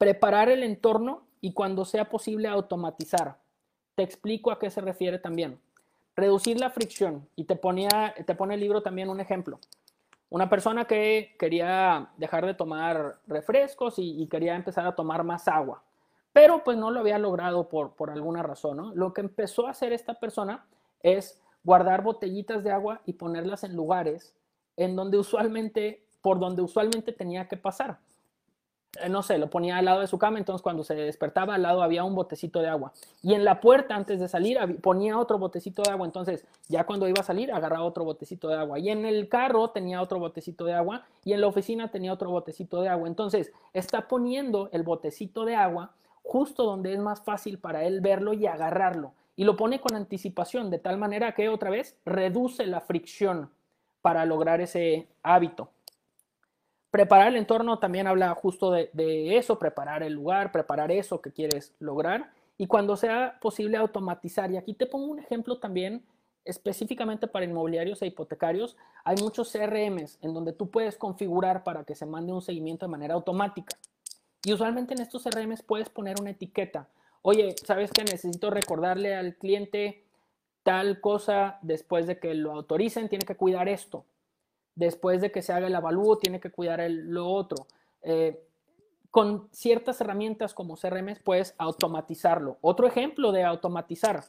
preparar 0.00 0.48
el 0.48 0.62
entorno 0.62 1.26
y 1.42 1.52
cuando 1.52 1.84
sea 1.84 2.08
posible 2.08 2.48
automatizar. 2.48 3.36
Te 3.94 4.02
explico 4.02 4.50
a 4.50 4.58
qué 4.58 4.70
se 4.70 4.80
refiere 4.80 5.18
también. 5.18 5.60
Reducir 6.16 6.58
la 6.58 6.70
fricción. 6.70 7.28
Y 7.36 7.44
te, 7.44 7.54
ponía, 7.54 8.14
te 8.24 8.34
pone 8.34 8.54
el 8.54 8.60
libro 8.60 8.82
también 8.82 9.10
un 9.10 9.20
ejemplo. 9.20 9.60
Una 10.30 10.48
persona 10.48 10.84
que 10.84 11.34
quería 11.38 12.08
dejar 12.16 12.46
de 12.46 12.54
tomar 12.54 13.18
refrescos 13.26 13.94
y, 13.98 14.26
quería 14.28 14.54
empezar 14.54 14.86
a 14.86 14.94
tomar 14.94 15.24
más 15.24 15.48
agua, 15.48 15.82
pero 16.32 16.62
pues 16.62 16.78
no 16.78 16.92
lo 16.92 17.00
había 17.00 17.18
logrado 17.18 17.68
por, 17.68 17.96
por 17.96 18.10
alguna 18.10 18.42
razón. 18.42 18.92
Lo 18.94 19.12
que 19.12 19.22
empezó 19.22 19.66
a 19.66 19.70
hacer 19.70 19.92
esta 19.92 20.14
persona 20.14 20.64
es 21.02 21.42
guardar 21.64 22.02
botellitas 22.02 22.62
de 22.62 22.70
agua 22.70 23.00
y 23.06 23.14
ponerlas 23.14 23.64
en 23.64 23.74
lugares 23.74 24.34
en 24.76 24.94
donde 24.94 25.18
usualmente, 25.18 26.06
por 26.22 26.38
donde 26.38 26.62
usualmente 26.62 27.12
tenía 27.12 27.48
que 27.48 27.56
pasar. 27.56 27.98
Eh, 28.98 29.08
no 29.08 29.22
sé, 29.22 29.38
lo 29.38 29.48
ponía 29.50 29.76
al 29.76 29.84
lado 29.84 30.00
de 30.00 30.08
su 30.08 30.18
cama, 30.18 30.38
entonces 30.38 30.62
cuando 30.62 30.82
se 30.82 30.94
despertaba 30.94 31.54
al 31.54 31.62
lado 31.62 31.82
había 31.82 32.02
un 32.02 32.14
botecito 32.14 32.60
de 32.60 32.68
agua. 32.68 32.92
Y 33.22 33.34
en 33.34 33.44
la 33.44 33.60
puerta 33.60 33.94
antes 33.94 34.18
de 34.18 34.28
salir 34.28 34.58
ponía 34.82 35.18
otro 35.18 35.38
botecito 35.38 35.82
de 35.82 35.90
agua, 35.90 36.06
entonces 36.06 36.44
ya 36.68 36.84
cuando 36.84 37.08
iba 37.08 37.20
a 37.20 37.24
salir 37.24 37.52
agarraba 37.52 37.84
otro 37.84 38.04
botecito 38.04 38.48
de 38.48 38.56
agua. 38.56 38.78
Y 38.78 38.90
en 38.90 39.04
el 39.04 39.28
carro 39.28 39.70
tenía 39.70 40.02
otro 40.02 40.18
botecito 40.18 40.64
de 40.64 40.74
agua 40.74 41.04
y 41.24 41.32
en 41.34 41.40
la 41.40 41.46
oficina 41.46 41.90
tenía 41.90 42.12
otro 42.12 42.30
botecito 42.30 42.82
de 42.82 42.88
agua. 42.88 43.06
Entonces 43.06 43.52
está 43.72 44.08
poniendo 44.08 44.68
el 44.72 44.82
botecito 44.82 45.44
de 45.44 45.54
agua 45.54 45.92
justo 46.22 46.64
donde 46.64 46.92
es 46.92 46.98
más 46.98 47.22
fácil 47.22 47.58
para 47.58 47.84
él 47.84 48.00
verlo 48.00 48.32
y 48.32 48.46
agarrarlo. 48.46 49.12
Y 49.36 49.44
lo 49.44 49.56
pone 49.56 49.80
con 49.80 49.96
anticipación, 49.96 50.70
de 50.70 50.78
tal 50.78 50.98
manera 50.98 51.32
que 51.32 51.48
otra 51.48 51.70
vez 51.70 51.96
reduce 52.04 52.66
la 52.66 52.80
fricción 52.80 53.50
para 54.02 54.24
lograr 54.26 54.60
ese 54.60 55.08
hábito. 55.22 55.70
Preparar 56.90 57.28
el 57.28 57.36
entorno 57.36 57.78
también 57.78 58.08
habla 58.08 58.34
justo 58.34 58.72
de, 58.72 59.36
eso, 59.36 59.58
preparar 59.60 60.02
el 60.02 60.12
lugar, 60.12 60.50
preparar 60.50 60.90
eso 60.90 61.20
que 61.20 61.30
quieres 61.30 61.72
lograr 61.78 62.32
y 62.58 62.66
cuando 62.66 62.96
sea 62.96 63.38
posible 63.40 63.76
automatizar. 63.76 64.50
Y 64.50 64.56
aquí 64.56 64.74
te 64.74 64.86
pongo 64.86 65.06
un 65.06 65.20
ejemplo 65.20 65.58
también 65.58 66.02
específicamente 66.44 67.28
para 67.28 67.44
inmobiliarios 67.44 68.02
e 68.02 68.06
hipotecarios. 68.06 68.76
Hay 69.04 69.16
muchos 69.22 69.52
CRMs 69.52 70.18
en 70.20 70.34
donde 70.34 70.52
tú 70.52 70.68
puedes 70.68 70.96
configurar 70.96 71.62
para 71.62 71.84
que 71.84 71.94
se 71.94 72.06
mande 72.06 72.32
un 72.32 72.42
seguimiento 72.42 72.86
de 72.86 72.90
manera 72.90 73.14
automática. 73.14 73.76
Y 74.42 74.52
usualmente 74.52 74.94
en 74.94 75.02
estos 75.02 75.22
CRMs 75.22 75.62
puedes 75.62 75.88
poner 75.90 76.20
una 76.20 76.30
etiqueta. 76.30 76.88
Oye, 77.22 77.54
¿sabes 77.64 77.92
que 77.92 78.02
necesito 78.02 78.50
recordarle 78.50 79.14
al 79.14 79.36
cliente 79.36 80.02
tal 80.64 81.00
cosa 81.00 81.58
después 81.62 82.08
de 82.08 82.18
que 82.18 82.34
lo 82.34 82.50
autoricen? 82.50 83.08
Tiene 83.08 83.26
que 83.26 83.36
cuidar 83.36 83.68
esto 83.68 84.04
después 84.80 85.20
de 85.20 85.30
que 85.30 85.42
se 85.42 85.52
haga 85.52 85.66
el 85.66 85.74
avalúo, 85.76 86.16
tiene 86.16 86.40
que 86.40 86.50
cuidar 86.50 86.80
el, 86.80 87.10
lo 87.10 87.28
otro. 87.28 87.66
Eh, 88.02 88.42
con 89.10 89.48
ciertas 89.52 90.00
herramientas 90.00 90.54
como 90.54 90.76
CRM 90.76 91.16
puedes 91.22 91.54
automatizarlo. 91.58 92.56
Otro 92.62 92.86
ejemplo 92.86 93.30
de 93.30 93.44
automatizar. 93.44 94.24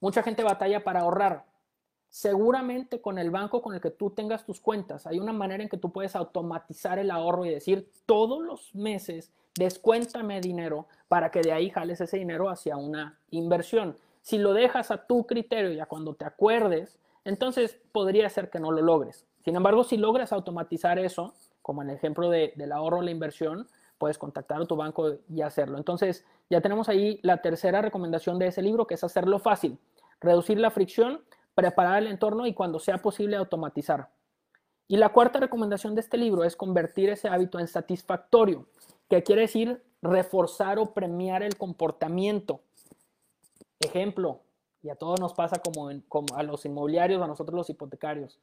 Mucha 0.00 0.22
gente 0.22 0.44
batalla 0.44 0.84
para 0.84 1.00
ahorrar. 1.00 1.44
Seguramente 2.08 3.00
con 3.00 3.18
el 3.18 3.30
banco 3.30 3.60
con 3.60 3.74
el 3.74 3.80
que 3.80 3.90
tú 3.90 4.10
tengas 4.10 4.46
tus 4.46 4.60
cuentas, 4.60 5.06
hay 5.06 5.18
una 5.18 5.32
manera 5.32 5.62
en 5.62 5.68
que 5.68 5.76
tú 5.76 5.90
puedes 5.90 6.16
automatizar 6.16 6.98
el 6.98 7.10
ahorro 7.10 7.44
y 7.44 7.50
decir 7.50 7.90
todos 8.06 8.40
los 8.40 8.74
meses 8.74 9.32
descuéntame 9.58 10.40
dinero 10.40 10.86
para 11.08 11.30
que 11.30 11.42
de 11.42 11.52
ahí 11.52 11.68
jales 11.70 12.00
ese 12.00 12.18
dinero 12.18 12.48
hacia 12.48 12.76
una 12.76 13.18
inversión. 13.30 13.96
Si 14.22 14.38
lo 14.38 14.54
dejas 14.54 14.90
a 14.90 15.06
tu 15.06 15.26
criterio 15.26 15.72
ya 15.72 15.86
cuando 15.86 16.14
te 16.14 16.24
acuerdes, 16.24 16.98
entonces 17.24 17.78
podría 17.92 18.28
ser 18.30 18.48
que 18.48 18.60
no 18.60 18.70
lo 18.70 18.80
logres. 18.80 19.26
Sin 19.48 19.56
embargo, 19.56 19.82
si 19.82 19.96
logras 19.96 20.30
automatizar 20.34 20.98
eso, 20.98 21.32
como 21.62 21.80
en 21.80 21.88
el 21.88 21.96
ejemplo 21.96 22.28
del 22.28 22.70
ahorro 22.70 22.98
o 22.98 23.00
la 23.00 23.10
inversión, 23.10 23.66
puedes 23.96 24.18
contactar 24.18 24.60
a 24.60 24.66
tu 24.66 24.76
banco 24.76 25.14
y 25.26 25.40
hacerlo. 25.40 25.78
Entonces, 25.78 26.26
ya 26.50 26.60
tenemos 26.60 26.90
ahí 26.90 27.18
la 27.22 27.40
tercera 27.40 27.80
recomendación 27.80 28.38
de 28.38 28.48
ese 28.48 28.60
libro, 28.60 28.86
que 28.86 28.92
es 28.92 29.04
hacerlo 29.04 29.38
fácil, 29.38 29.78
reducir 30.20 30.60
la 30.60 30.70
fricción, 30.70 31.22
preparar 31.54 32.02
el 32.02 32.08
entorno 32.08 32.46
y 32.46 32.52
cuando 32.52 32.78
sea 32.78 32.98
posible 32.98 33.36
automatizar. 33.36 34.10
Y 34.86 34.98
la 34.98 35.14
cuarta 35.14 35.40
recomendación 35.40 35.94
de 35.94 36.02
este 36.02 36.18
libro 36.18 36.44
es 36.44 36.54
convertir 36.54 37.08
ese 37.08 37.28
hábito 37.28 37.58
en 37.58 37.68
satisfactorio, 37.68 38.66
que 39.08 39.22
quiere 39.22 39.40
decir 39.40 39.82
reforzar 40.02 40.78
o 40.78 40.92
premiar 40.92 41.42
el 41.42 41.56
comportamiento. 41.56 42.60
Ejemplo, 43.80 44.42
y 44.82 44.90
a 44.90 44.94
todos 44.94 45.18
nos 45.18 45.32
pasa 45.32 45.56
como 45.62 45.88
a 46.36 46.42
los 46.42 46.66
inmobiliarios, 46.66 47.22
a 47.22 47.26
nosotros 47.26 47.56
los 47.56 47.70
hipotecarios. 47.70 48.38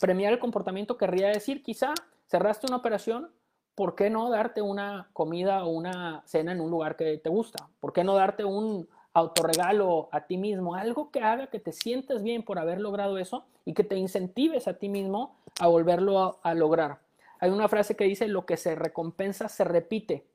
Premiar 0.00 0.32
el 0.32 0.38
comportamiento 0.38 0.96
querría 0.96 1.28
decir, 1.28 1.62
quizá 1.62 1.94
cerraste 2.26 2.66
una 2.66 2.76
operación, 2.76 3.30
¿por 3.74 3.94
qué 3.94 4.10
no 4.10 4.30
darte 4.30 4.62
una 4.62 5.08
comida 5.12 5.64
o 5.64 5.68
una 5.68 6.22
cena 6.26 6.52
en 6.52 6.60
un 6.60 6.70
lugar 6.70 6.96
que 6.96 7.18
te 7.18 7.28
gusta? 7.28 7.68
¿Por 7.80 7.92
qué 7.92 8.04
no 8.04 8.14
darte 8.14 8.44
un 8.44 8.88
autorregalo 9.12 10.08
a 10.12 10.26
ti 10.26 10.36
mismo? 10.36 10.74
Algo 10.74 11.10
que 11.10 11.20
haga 11.20 11.46
que 11.48 11.60
te 11.60 11.72
sientas 11.72 12.22
bien 12.22 12.42
por 12.42 12.58
haber 12.58 12.80
logrado 12.80 13.18
eso 13.18 13.44
y 13.64 13.74
que 13.74 13.84
te 13.84 13.96
incentives 13.96 14.68
a 14.68 14.74
ti 14.74 14.88
mismo 14.88 15.36
a 15.60 15.66
volverlo 15.66 16.38
a, 16.42 16.54
lograr. 16.54 17.00
Hay 17.38 17.50
una 17.50 17.68
frase 17.68 17.96
que 17.96 18.04
dice, 18.04 18.28
lo 18.28 18.46
que 18.46 18.56
se 18.56 18.74
recompensa 18.74 19.48
se 19.48 19.64
repite, 19.64 20.26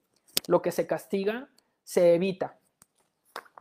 lo 0.48 0.62
que 0.62 0.72
se 0.72 0.88
castiga 0.88 1.50
se 1.84 2.16
evita. 2.16 2.58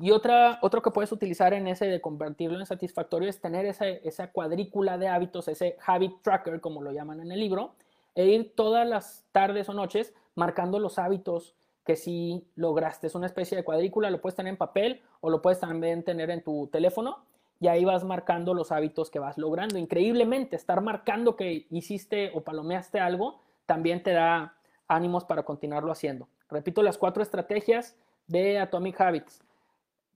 Y 0.00 0.12
otra, 0.12 0.58
otro 0.62 0.80
que 0.80 0.90
puedes 0.90 1.12
utilizar 1.12 1.52
en 1.52 1.66
ese 1.66 1.86
de 1.86 2.00
convertirlo 2.00 2.58
en 2.58 2.64
satisfactorio 2.64 3.28
es 3.28 3.40
tener 3.40 3.66
esa, 3.66 3.86
esa 3.86 4.32
cuadrícula 4.32 4.96
de 4.96 5.08
hábitos, 5.08 5.46
ese 5.48 5.76
habit 5.84 6.22
tracker, 6.22 6.60
como 6.60 6.80
lo 6.80 6.90
llaman 6.90 7.20
en 7.20 7.32
el 7.32 7.38
libro, 7.38 7.74
e 8.14 8.26
ir 8.26 8.54
todas 8.54 8.88
las 8.88 9.26
tardes 9.30 9.68
o 9.68 9.74
noches 9.74 10.14
marcando 10.34 10.78
los 10.78 10.98
hábitos 10.98 11.54
que 11.84 11.96
si 11.96 12.46
lograste. 12.56 13.08
Es 13.08 13.14
una 13.14 13.26
especie 13.26 13.56
de 13.56 13.64
cuadrícula, 13.64 14.10
lo 14.10 14.22
puedes 14.22 14.36
tener 14.36 14.50
en 14.50 14.56
papel 14.56 15.02
o 15.20 15.28
lo 15.28 15.42
puedes 15.42 15.60
también 15.60 16.02
tener 16.02 16.30
en 16.30 16.42
tu 16.42 16.68
teléfono 16.68 17.18
y 17.60 17.68
ahí 17.68 17.84
vas 17.84 18.04
marcando 18.04 18.54
los 18.54 18.72
hábitos 18.72 19.10
que 19.10 19.18
vas 19.18 19.36
logrando. 19.36 19.78
Increíblemente, 19.78 20.56
estar 20.56 20.80
marcando 20.80 21.36
que 21.36 21.66
hiciste 21.70 22.30
o 22.34 22.40
palomeaste 22.40 23.00
algo 23.00 23.40
también 23.66 24.02
te 24.02 24.12
da 24.12 24.54
ánimos 24.88 25.24
para 25.24 25.42
continuarlo 25.42 25.92
haciendo. 25.92 26.26
Repito 26.48 26.82
las 26.82 26.96
cuatro 26.96 27.22
estrategias 27.22 27.96
de 28.26 28.58
Atomic 28.58 28.98
Habits. 28.98 29.42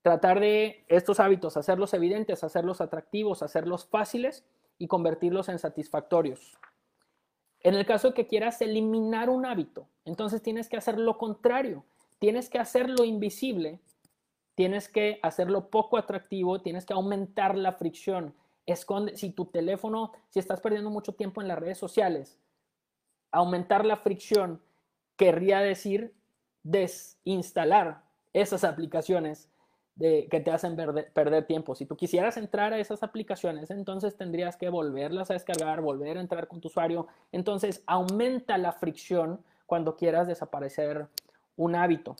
Tratar 0.04 0.38
de 0.38 0.84
estos 0.88 1.18
hábitos, 1.18 1.56
hacerlos 1.56 1.94
evidentes, 1.94 2.44
hacerlos 2.44 2.82
atractivos, 2.82 3.42
hacerlos 3.42 3.86
fáciles 3.86 4.44
y 4.76 4.86
convertirlos 4.86 5.48
en 5.48 5.58
satisfactorios. 5.58 6.58
En 7.60 7.74
el 7.74 7.86
caso 7.86 8.08
de 8.08 8.14
que 8.14 8.26
quieras 8.26 8.60
eliminar 8.60 9.30
un 9.30 9.46
hábito, 9.46 9.88
entonces 10.04 10.42
tienes 10.42 10.68
que 10.68 10.76
hacer 10.76 10.98
lo 10.98 11.16
contrario. 11.16 11.86
Tienes 12.18 12.50
que 12.50 12.58
hacerlo 12.58 13.04
invisible, 13.04 13.80
tienes 14.54 14.90
que 14.90 15.20
hacerlo 15.22 15.70
poco 15.70 15.96
atractivo, 15.96 16.60
tienes 16.60 16.84
que 16.84 16.92
aumentar 16.92 17.56
la 17.56 17.72
fricción. 17.72 18.34
Esconde, 18.66 19.16
si 19.16 19.30
tu 19.30 19.46
teléfono, 19.46 20.12
si 20.28 20.38
estás 20.38 20.60
perdiendo 20.60 20.90
mucho 20.90 21.14
tiempo 21.14 21.40
en 21.40 21.48
las 21.48 21.58
redes 21.58 21.78
sociales, 21.78 22.38
aumentar 23.30 23.86
la 23.86 23.96
fricción 23.96 24.60
querría 25.16 25.60
decir 25.60 26.14
desinstalar 26.62 28.04
esas 28.34 28.64
aplicaciones 28.64 29.48
que 29.98 30.42
te 30.44 30.50
hacen 30.50 30.76
perder, 30.76 31.46
tiempo. 31.46 31.74
Si 31.74 31.86
tú 31.86 31.96
quisieras 31.96 32.36
entrar 32.36 32.72
a 32.72 32.78
esas 32.78 33.02
aplicaciones, 33.02 33.70
entonces 33.70 34.16
tendrías 34.16 34.56
que 34.56 34.68
volverlas 34.68 35.30
a 35.30 35.34
descargar, 35.34 35.80
volver 35.80 36.18
a 36.18 36.20
entrar 36.20 36.48
con 36.48 36.60
tu 36.60 36.68
usuario. 36.68 37.06
Entonces 37.30 37.82
aumenta 37.86 38.58
la 38.58 38.72
fricción 38.72 39.40
cuando 39.66 39.96
quieras 39.96 40.26
desaparecer 40.26 41.06
un 41.56 41.76
hábito. 41.76 42.16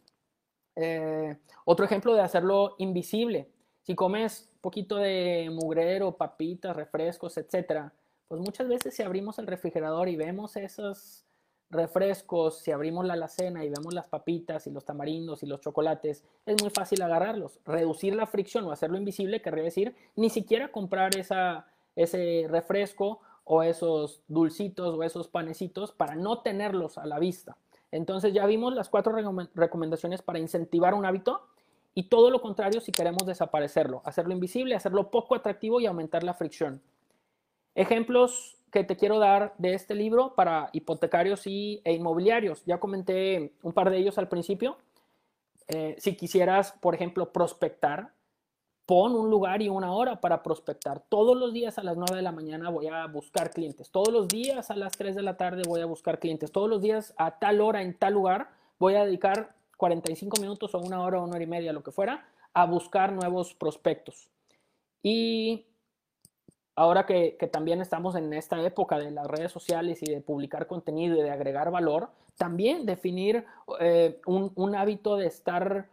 Eh, 0.76 1.37
otro 1.64 1.85
ejemplo 1.85 2.14
de 2.14 2.23
hacerlo 2.23 2.76
invisible. 2.78 3.49
Si 3.83 3.95
comes 3.95 4.49
poquito 4.61 4.97
de 4.97 5.50
mugrero, 5.52 6.16
papitas, 6.16 6.75
refrescos, 6.75 7.37
etcétera, 7.37 7.93
pues 8.28 8.40
muchas 8.40 8.69
veces 8.69 8.95
si 8.95 9.02
abrimos 9.02 9.38
el 9.38 9.47
refrigerador 9.47 10.09
y 10.09 10.16
vemos 10.16 10.57
esos 10.57 11.25
refrescos, 11.71 12.59
si 12.59 12.71
abrimos 12.71 13.04
la 13.04 13.14
alacena 13.14 13.64
y 13.64 13.68
vemos 13.68 13.92
las 13.92 14.06
papitas 14.06 14.66
y 14.66 14.71
los 14.71 14.85
tamarindos 14.85 15.42
y 15.42 15.47
los 15.47 15.61
chocolates, 15.61 16.25
es 16.47 16.62
muy 16.62 16.71
fácil 16.71 17.02
agarrarlos. 17.02 17.59
Reducir 17.64 18.14
la 18.14 18.26
fricción 18.26 18.64
o 18.64 18.73
hacerlo 18.73 18.97
invisible 18.97 19.42
querría 19.42 19.64
decir 19.64 19.94
ni 20.16 20.30
siquiera 20.30 20.71
comprar 20.71 21.16
esa, 21.16 21.66
ese 21.97 22.47
refresco 22.49 23.21
o 23.44 23.62
esos 23.62 24.23
dulcitos 24.28 24.94
o 24.94 25.02
esos 25.02 25.28
panecitos 25.28 25.92
para 25.92 26.14
no 26.14 26.40
tenerlos 26.40 26.99
a 26.99 27.06
la 27.06 27.18
vista. 27.18 27.56
Entonces 27.90 28.33
ya 28.33 28.47
vimos 28.47 28.75
las 28.75 28.88
cuatro 28.88 29.14
recomendaciones 29.54 30.23
para 30.23 30.38
incentivar 30.38 30.94
un 30.94 31.06
hábito 31.06 31.47
y 31.94 32.04
todo 32.04 32.30
lo 32.30 32.40
contrario 32.40 32.80
si 32.80 32.90
queremos 32.90 33.25
desaparecerlo, 33.25 34.02
hacerlo 34.04 34.33
invisible, 34.33 34.75
hacerlo 34.75 35.11
poco 35.11 35.37
atractivo 35.37 35.80
y 35.80 35.87
aumentar 35.87 36.25
la 36.25 36.35
fricción. 36.35 36.83
Ejemplos 37.76 38.56
que 38.75 38.83
te 38.83 38.97
quiero 38.97 39.21
dar 39.21 39.54
de 39.57 39.75
este 39.75 39.95
libro 39.95 40.35
para 40.35 40.69
hipotecarios 40.73 41.47
y, 41.47 41.81
e 41.85 41.93
inmobiliarios. 41.93 42.64
Ya 42.66 42.81
comenté 42.81 43.52
un 43.62 43.73
par 43.73 43.88
de 43.88 43.99
ellos 43.99 44.19
al 44.19 44.26
principio. 44.26 44.78
Eh, 45.69 45.95
si 45.99 46.16
quisieras, 46.16 46.73
por 46.81 46.97
ejemplo, 46.97 47.33
prospectar, 47.33 48.11
pon 48.85 49.14
un 49.14 49.31
lugar 49.31 49.62
y 49.62 49.69
una 49.69 49.93
hora 49.93 50.21
para 50.21 50.43
prospectar. 50.43 51.04
Todos 51.09 51.37
los 51.37 51.52
días 51.52 51.78
a 51.78 51.85
las 51.85 51.97
9 51.97 52.16
de 52.16 52.23
la 52.23 52.33
mañana 52.33 52.69
voy 52.69 52.88
a 52.88 53.07
buscar 53.07 53.50
clientes. 53.50 53.93
Todos 53.93 54.12
los 54.12 54.26
días 54.26 54.69
a 54.73 54.75
las 54.75 54.97
3 54.97 55.14
de 55.14 55.23
la 55.23 55.37
tarde 55.37 55.62
voy 55.69 55.81
a 55.81 55.87
buscar 55.87 56.19
clientes. 56.19 56.50
Todos 56.50 56.69
los 56.69 56.83
días 56.83 57.14
a 57.16 57.38
tal 57.38 57.61
hora 57.61 57.81
en 57.81 57.97
tal 57.97 58.14
lugar 58.14 58.49
voy 58.81 58.97
a 58.97 59.04
dedicar 59.04 59.54
45 59.76 60.40
minutos 60.40 60.75
o 60.75 60.81
una 60.81 61.00
hora 61.00 61.21
o 61.21 61.25
una 61.25 61.37
hora 61.37 61.45
y 61.45 61.47
media, 61.47 61.73
lo 61.73 61.85
que 61.85 61.93
fuera, 61.93 62.26
a 62.52 62.66
buscar 62.66 63.12
nuevos 63.12 63.54
prospectos. 63.54 64.31
Y 65.00 65.64
ahora 66.76 67.07
que, 67.07 67.37
también 67.52 67.81
estamos 67.81 68.16
en 68.16 68.33
esta 68.33 68.61
época 68.62 68.99
de 68.99 69.11
las 69.11 69.26
redes 69.26 69.52
sociales 69.52 70.02
y 70.02 70.07
de 70.07 70.21
publicar 70.21 70.66
contenido 70.66 71.16
y 71.16 71.23
de 71.23 71.31
agregar 71.31 71.71
valor, 71.71 72.11
también 72.37 72.85
definir 72.85 73.45
eh, 73.81 74.21
un, 74.26 74.75
hábito 74.75 75.16
de 75.16 75.26
estar 75.26 75.88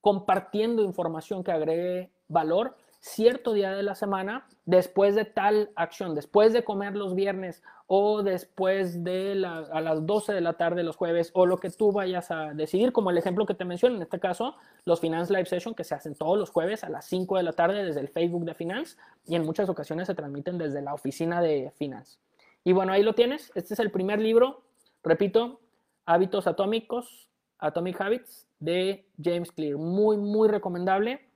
compartiendo 0.00 0.82
información 0.82 1.42
que 1.42 1.52
agregue 1.52 2.10
valor 2.28 2.76
cierto 3.00 3.54
día 3.54 3.72
de 3.72 3.82
la 3.82 3.94
semana 3.94 4.46
después 4.66 5.14
de 5.14 5.24
tal 5.24 5.70
acción, 5.74 6.14
después 6.14 6.52
de 6.52 6.64
comer 6.64 6.94
los 6.94 7.14
viernes 7.14 7.62
o 7.86 8.22
después 8.22 9.02
de 9.02 9.42
a 9.44 9.80
las 9.80 10.06
12 10.06 10.34
de 10.34 10.40
la 10.42 10.52
tarde 10.52 10.82
los 10.82 10.96
jueves 10.96 11.30
o 11.32 11.46
lo 11.46 11.58
que 11.58 11.70
tú 11.70 11.92
vayas 11.92 12.30
a 12.30 12.52
decidir, 12.52 12.92
como 12.92 13.10
el 13.10 13.18
ejemplo 13.18 13.46
que 13.46 13.54
te 13.54 13.64
menciono, 13.64 13.96
en 13.96 14.02
este 14.02 14.20
caso, 14.20 14.54
los 14.84 15.00
Finance 15.00 15.32
Live 15.32 15.46
Session 15.46 15.74
que 15.74 15.82
se 15.82 15.94
hacen 15.94 16.14
todos 16.14 16.38
los 16.38 16.50
jueves 16.50 16.84
a 16.84 16.90
las 16.90 17.06
5 17.06 17.38
de 17.38 17.42
la 17.42 17.52
tarde 17.52 17.84
desde 17.84 18.00
el 18.00 18.08
Facebook 18.08 18.44
de 18.44 18.54
Finance 18.54 18.96
y 19.26 19.34
en 19.34 19.44
muchas 19.44 19.68
ocasiones 19.68 20.06
se 20.06 20.14
transmiten 20.14 20.58
desde 20.58 20.82
la 20.82 20.94
oficina 20.94 21.40
de 21.40 21.72
Finance. 21.76 22.18
Y 22.64 22.72
bueno, 22.72 22.92
ahí 22.92 23.02
lo 23.02 23.14
tienes, 23.14 23.50
este 23.54 23.74
es 23.74 23.80
el 23.80 23.90
primer 23.90 24.20
libro, 24.20 24.62
repito, 25.02 25.60
Hábitos 26.04 26.46
Atómicos, 26.46 27.30
Atomic 27.58 28.00
Habits 28.00 28.46
de 28.58 29.06
James 29.22 29.50
Clear, 29.52 29.78
muy, 29.78 30.18
muy 30.18 30.48
recomendable 30.48 31.29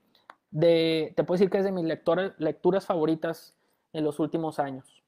te 0.59 1.23
puedo 1.25 1.33
decir 1.37 1.49
que 1.49 1.57
es 1.57 1.63
de 1.63 1.71
mis 1.71 1.85
lecturas 1.85 2.85
favoritas 2.85 3.55
en 3.93 4.03
los 4.03 4.19
últimos 4.19 4.59
años. 4.59 5.03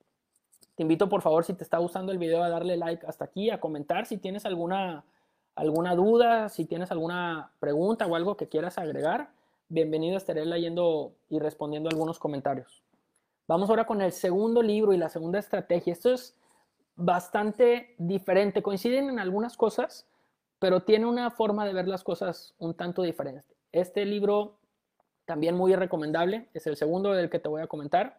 Te 0.75 0.84
invito 0.84 1.10
por 1.10 1.22
favor, 1.22 1.44
si 1.44 1.54
te 1.54 1.63
está 1.63 1.77
gustando 1.80 2.12
el 2.12 2.18
video, 2.18 2.44
a 2.44 2.50
darle 2.50 2.77
like 2.77 3.06
hasta 3.08 3.25
aquí, 3.25 3.50
a 3.50 3.60
comentar 3.60 4.06
si 4.06 4.18
tienes 4.18 4.46
alguna, 4.46 5.04
alguna 5.56 5.96
duda, 5.96 6.50
si 6.50 6.66
tienes 6.66 6.92
alguna 6.92 7.51
pregunta 7.60 8.06
o 8.06 8.16
algo 8.16 8.38
que 8.38 8.48
quieras 8.48 8.77
agregar. 8.77 9.30
Bienvenido, 9.70 10.18
estaré 10.18 10.46
leyendo 10.46 11.13
y 11.30 11.39
respondiendo 11.39 11.89
algunos 11.89 12.20
comentarios. 12.20 12.84
Vamos 13.48 13.70
ahora 13.70 13.86
con 13.86 14.01
el 14.01 14.12
segundo 14.12 14.62
libro 14.62 14.94
y 14.94 14.98
la 14.98 15.10
segunda 15.10 15.39
estrategia. 15.39 15.94
Esto 15.94 16.13
es 16.13 16.36
bastante 16.96 17.96
diferente. 17.98 18.62
Coinciden 18.62 19.10
en 19.10 19.20
algunas 19.20 19.58
cosas, 19.58 20.06
pero 20.60 20.84
tiene 20.84 21.06
una 21.06 21.32
forma 21.32 21.66
de 21.66 21.74
ver 21.74 21.88
las 21.88 22.04
cosas 22.04 22.54
un 22.60 22.75
tanto 22.75 23.01
diferente. 23.01 23.56
Este 23.72 24.06
libro 24.06 24.57
también 25.27 25.55
muy 25.55 25.75
recomendable, 25.75 26.48
es 26.53 26.65
el 26.67 26.77
segundo 26.77 27.12
del 27.12 27.29
que 27.29 27.38
te 27.38 27.50
voy 27.50 27.62
a 27.62 27.67
comentar. 27.67 28.17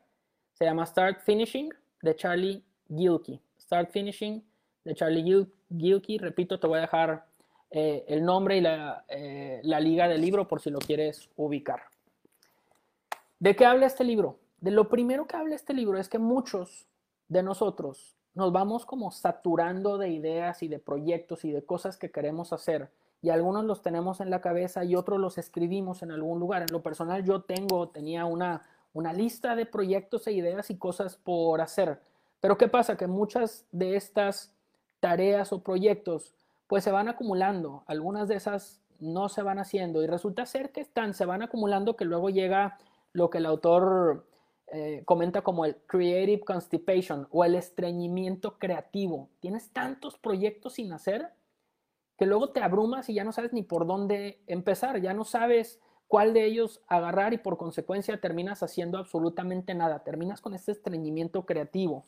Se 0.53 0.67
llama 0.67 0.85
Start 0.85 1.23
Finishing 1.23 1.73
de 2.03 2.15
Charlie 2.15 2.63
Gilkey. 2.95 3.41
Start 3.59 3.91
Finishing 3.91 4.45
de 4.85 4.95
Charlie 4.95 5.49
Gilkey. 5.75 6.19
Repito, 6.19 6.61
te 6.61 6.67
voy 6.67 6.77
a 6.77 6.83
dejar 6.83 7.25
eh, 7.71 8.05
el 8.09 8.23
nombre 8.23 8.59
y 8.59 8.61
la, 8.61 9.07
eh, 9.09 9.61
la 9.65 9.81
liga 9.81 10.07
del 10.07 10.21
libro 10.21 10.47
por 10.47 10.61
si 10.61 10.69
lo 10.69 10.81
quieres 10.81 11.31
ubicar. 11.37 11.81
¿De 13.39 13.57
qué 13.57 13.65
habla 13.65 13.87
este 13.87 14.05
libro? 14.05 14.39
De 14.61 14.71
lo 14.71 14.91
primero 14.91 15.27
que 15.27 15.37
habla 15.37 15.55
este 15.55 15.73
libro 15.73 15.99
es 15.99 16.11
que 16.11 16.19
muchos 16.19 16.87
de 17.29 17.43
nosotros 17.43 18.17
nos 18.35 18.53
vamos 18.53 18.85
como 18.85 19.11
saturando 19.13 19.97
de 19.97 20.11
ideas 20.11 20.63
y 20.63 20.69
de 20.69 20.79
proyectos 20.79 21.47
y 21.47 21.53
de 21.53 21.65
cosas 21.65 21.97
que 21.97 22.11
queremos 22.11 22.53
hacer. 22.53 22.91
Y 23.21 23.31
algunos 23.31 23.65
los 23.65 23.83
tenemos 23.83 24.21
en 24.21 24.31
la 24.31 24.41
cabeza 24.41 24.85
y 24.85 24.95
otros 24.95 25.19
los 25.19 25.39
escribimos 25.39 26.03
en 26.03 26.13
algún 26.13 26.39
lugar. 26.39 26.63
En 26.63 26.73
lo 26.73 26.83
personal 26.83 27.25
yo 27.25 27.43
tengo, 27.43 27.89
tenía 27.89 28.25
una, 28.25 28.63
una 28.93 29.13
lista 29.13 29.57
de 29.57 29.67
proyectos 29.67 30.27
e 30.27 30.33
ideas 30.33 30.71
y 30.71 30.79
cosas 30.79 31.17
por 31.17 31.61
hacer. 31.61 32.01
Pero 32.41 32.57
¿qué 32.57 32.69
pasa? 32.69 32.97
Que 32.97 33.07
muchas 33.07 33.67
de 33.73 33.97
estas 33.97 34.55
tareas 35.01 35.53
o 35.53 35.63
proyectos 35.63 36.35
pues 36.69 36.85
se 36.85 36.93
van 36.93 37.09
acumulando. 37.09 37.83
Algunas 37.87 38.29
de 38.29 38.37
esas 38.37 38.81
no 39.01 39.29
se 39.29 39.43
van 39.43 39.59
haciendo 39.59 40.03
y 40.03 40.07
resulta 40.07 40.47
ser 40.47 40.71
que 40.71 40.81
están, 40.81 41.15
se 41.15 41.25
van 41.25 41.43
acumulando 41.43 41.97
que 41.97 42.05
luego 42.05 42.31
llega 42.31 42.79
lo 43.13 43.31
que 43.31 43.39
el 43.39 43.47
autor 43.47 44.27
eh, 44.69 45.03
comenta 45.05 45.43
como 45.43 45.65
el 45.65 45.77
creative 45.87 46.45
constipation 46.45 47.27
o 47.31 47.45
el 47.45 47.55
estreñimiento 47.55 48.59
creativo. 48.59 49.29
Tienes 49.41 49.71
tantos 49.71 50.19
proyectos 50.19 50.75
sin 50.75 50.93
hacer 50.93 51.31
que 52.19 52.27
luego 52.27 52.51
te 52.51 52.61
abrumas 52.61 53.09
y 53.09 53.15
ya 53.15 53.25
no 53.25 53.33
sabes 53.33 53.53
ni 53.53 53.63
por 53.63 53.87
dónde 53.87 54.41
empezar, 54.47 55.01
ya 55.01 55.15
no 55.15 55.25
sabes 55.25 55.81
cuál 56.09 56.35
de 56.35 56.45
ellos 56.45 56.81
agarrar 56.89 57.33
y 57.33 57.39
por 57.39 57.57
consecuencia 57.57 58.21
terminas 58.21 58.63
haciendo 58.63 58.99
absolutamente 58.99 59.75
nada, 59.75 60.01
terminas 60.01 60.41
con 60.41 60.55
este 60.55 60.73
estreñimiento 60.73 61.47
creativo, 61.47 62.05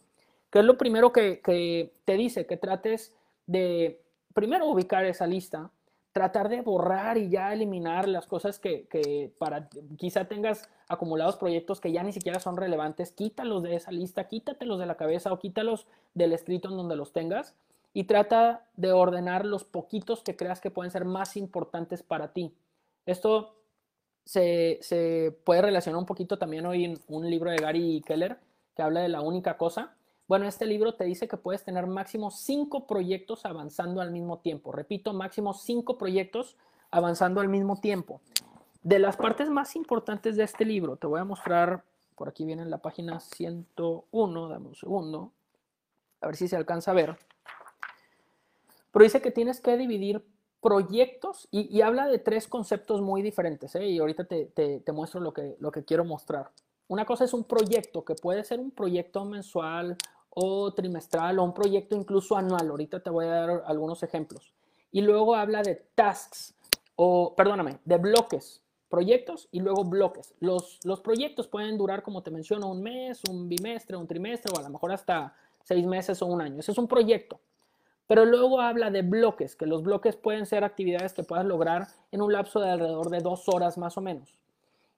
que 0.50 0.61
es 0.61 0.64
lo 0.64 0.76
primero 0.76 1.12
que, 1.12 1.40
que 1.40 1.93
te 2.05 2.14
dice, 2.14 2.47
que 2.47 2.57
trates 2.57 3.14
de 3.47 4.02
primero 4.35 4.67
ubicar 4.67 5.05
esa 5.05 5.26
lista, 5.26 5.71
tratar 6.12 6.49
de 6.49 6.61
borrar 6.61 7.19
y 7.19 7.29
ya 7.29 7.52
eliminar 7.52 8.09
las 8.09 8.26
cosas 8.26 8.59
que, 8.59 8.88
que, 8.88 9.33
para 9.38 9.69
quizá 9.97 10.25
tengas 10.25 10.69
acumulados 10.88 11.37
proyectos 11.37 11.81
que 11.81 11.93
ya 11.93 12.02
ni 12.02 12.12
siquiera 12.12 12.40
son 12.40 12.57
relevantes, 12.57 13.12
quítalos 13.12 13.62
de 13.62 13.76
esa 13.76 13.93
lista, 13.93 14.26
quítatelos 14.26 14.81
de 14.81 14.87
la 14.87 14.97
cabeza 14.97 15.33
o 15.33 15.38
quítalos 15.38 15.87
del 16.14 16.33
escrito 16.33 16.69
en 16.69 16.76
donde 16.76 16.97
los 16.97 17.12
tengas 17.12 17.55
y 17.92 18.04
trata 18.04 18.66
de 18.76 18.92
ordenar 18.92 19.44
los 19.44 19.64
poquitos 19.64 20.23
que 20.23 20.37
creas 20.37 20.61
que 20.61 20.70
pueden 20.70 20.90
ser 20.90 21.04
más 21.04 21.37
importantes 21.37 22.02
para 22.02 22.32
ti. 22.32 22.54
Esto 23.06 23.56
se, 24.25 24.78
se 24.82 25.37
puede 25.44 25.62
relacionar 25.62 25.99
un 25.99 26.06
poquito 26.06 26.38
también 26.38 26.66
hoy 26.66 26.85
en 26.85 27.00
un 27.09 27.28
libro 27.28 27.50
de 27.50 27.56
Gary 27.56 28.02
Keller 28.06 28.38
que 28.75 28.82
habla 28.82 29.00
de 29.00 29.09
la 29.09 29.20
única 29.20 29.56
cosa 29.56 29.97
bueno, 30.30 30.47
este 30.47 30.64
libro 30.64 30.94
te 30.94 31.02
dice 31.02 31.26
que 31.26 31.37
puedes 31.37 31.64
tener 31.64 31.88
máximo 31.88 32.30
cinco 32.30 32.87
proyectos 32.87 33.44
avanzando 33.44 34.00
al 34.00 34.12
mismo 34.12 34.38
tiempo. 34.38 34.70
Repito, 34.70 35.12
máximo 35.12 35.54
cinco 35.54 35.99
proyectos 35.99 36.56
avanzando 36.92 37.40
al 37.40 37.49
mismo 37.49 37.80
tiempo. 37.80 38.20
De 38.85 39.00
las 39.00 39.16
partes 39.16 39.50
más 39.50 39.75
importantes 39.75 40.37
de 40.37 40.44
este 40.44 40.64
libro, 40.64 40.94
te 40.94 41.09
voy 41.09 41.18
a 41.18 41.25
mostrar, 41.25 41.82
por 42.14 42.28
aquí 42.28 42.44
viene 42.44 42.62
en 42.62 42.70
la 42.70 42.78
página 42.78 43.18
101, 43.18 44.49
dame 44.49 44.68
un 44.68 44.76
segundo, 44.76 45.32
a 46.20 46.28
ver 46.28 46.37
si 46.37 46.47
se 46.47 46.54
alcanza 46.54 46.92
a 46.92 46.94
ver. 46.94 47.18
Pero 48.92 49.04
dice 49.04 49.20
que 49.20 49.30
tienes 49.30 49.61
que 49.61 49.76
dividir 49.76 50.25
proyectos 50.61 51.49
y, 51.50 51.80
habla 51.80 52.06
de 52.06 52.18
tres 52.18 52.47
conceptos 52.47 53.00
muy 53.00 53.23
diferentes, 53.23 53.75
¿eh? 53.75 53.87
y 53.87 53.99
ahorita 53.99 54.25
te, 54.25 54.47
te, 54.47 54.92
muestro 54.92 55.20
lo 55.20 55.32
que, 55.32 55.56
lo 55.59 55.70
que 55.70 55.85
quiero 55.85 56.04
mostrar. 56.04 56.50
Una 56.88 57.06
cosa 57.06 57.25
es 57.25 57.32
un 57.32 57.44
proyecto, 57.44 58.04
que 58.04 58.14
puede 58.14 58.44
ser 58.44 58.61
un 58.61 58.70
proyecto 58.70 59.25
mensual 59.25 59.97
o 60.28 60.73
trimestral 60.75 61.38
o 61.38 61.44
un 61.44 61.54
proyecto 61.54 61.97
incluso 61.97 62.37
anual. 62.37 62.68
Ahorita 62.68 63.00
te 63.00 63.11
voy 63.11 63.26
a 63.26 63.28
dar 63.28 63.62
algunos 63.66 64.02
ejemplos. 64.02 64.52
Y 64.92 65.00
luego 65.00 65.35
habla 65.35 65.62
de 65.62 65.76
tasks 65.94 66.54
o, 66.97 67.35
perdóname, 67.37 67.78
de 67.85 67.97
bloques, 67.97 68.61
proyectos 68.88 69.48
y 69.53 69.61
luego 69.61 69.85
bloques. 69.85 70.35
Los, 70.40 70.81
los 70.85 71.00
proyectos 71.00 71.46
pueden 71.46 71.79
durar, 71.79 72.03
como 72.03 72.22
te 72.22 72.31
menciono, 72.31 72.68
un 72.68 72.83
mes, 72.83 73.22
un 73.31 73.48
bimestre, 73.48 73.96
un 73.96 74.07
trimestre 74.07 74.53
o 74.55 74.59
a 74.59 74.62
lo 74.62 74.68
mejor 74.68 74.92
hasta 74.92 75.35
seis 75.62 75.87
meses 75.87 76.20
o 76.20 76.26
un 76.26 76.42
año. 76.42 76.59
Ese 76.59 76.72
es 76.72 76.79
un 76.79 76.88
proyecto. 76.88 77.40
Pero 78.11 78.25
luego 78.25 78.61
habla 78.61 78.90
de 78.90 79.03
bloques, 79.03 79.55
que 79.55 79.66
los 79.66 79.85
bloques 79.85 80.16
pueden 80.16 80.44
ser 80.44 80.64
actividades 80.64 81.14
que 81.14 81.23
puedas 81.23 81.44
lograr 81.44 81.87
en 82.11 82.23
un 82.23 82.33
lapso 82.33 82.59
de 82.59 82.68
alrededor 82.68 83.09
de 83.09 83.20
dos 83.20 83.49
horas 83.49 83.79
más 83.79 83.96
o 83.96 84.01
menos 84.01 84.40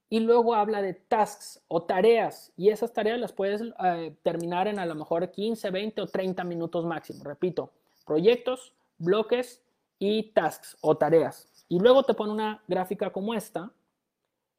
y 0.09 0.21
luego 0.21 0.55
habla 0.55 0.81
de 0.81 0.95
tasks 0.95 1.63
o 1.69 1.85
tareas 1.85 2.53
y 2.55 2.69
esas 2.69 2.93
tareas 2.93 3.19
las 3.19 3.33
puedes 3.33 3.63
eh, 3.83 4.15
terminar 4.23 4.69
en 4.69 4.79
a 4.79 4.85
lo 4.85 4.95
mejor 4.95 5.31
15, 5.31 5.71
20 5.71 6.03
o 6.03 6.07
30 6.07 6.45
minutos 6.45 6.85
máximo. 6.85 7.25
Repito, 7.25 7.71
proyectos, 8.07 8.75
bloques 8.99 9.63
y 9.99 10.25
tasks 10.35 10.77
o 10.83 10.99
tareas. 10.99 11.49
Y 11.71 11.81
luego 11.81 12.03
te 12.03 12.13
pone 12.13 12.31
una 12.31 12.63
gráfica 12.69 13.11
como 13.11 13.33
esta 13.33 13.73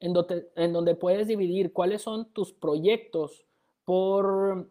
en 0.00 0.12
donde, 0.12 0.94
puedes 0.96 1.28
dividir 1.28 1.72
cuáles 1.72 2.02
son 2.02 2.24
tus 2.32 2.52
proyectos 2.52 3.44
por 3.84 4.68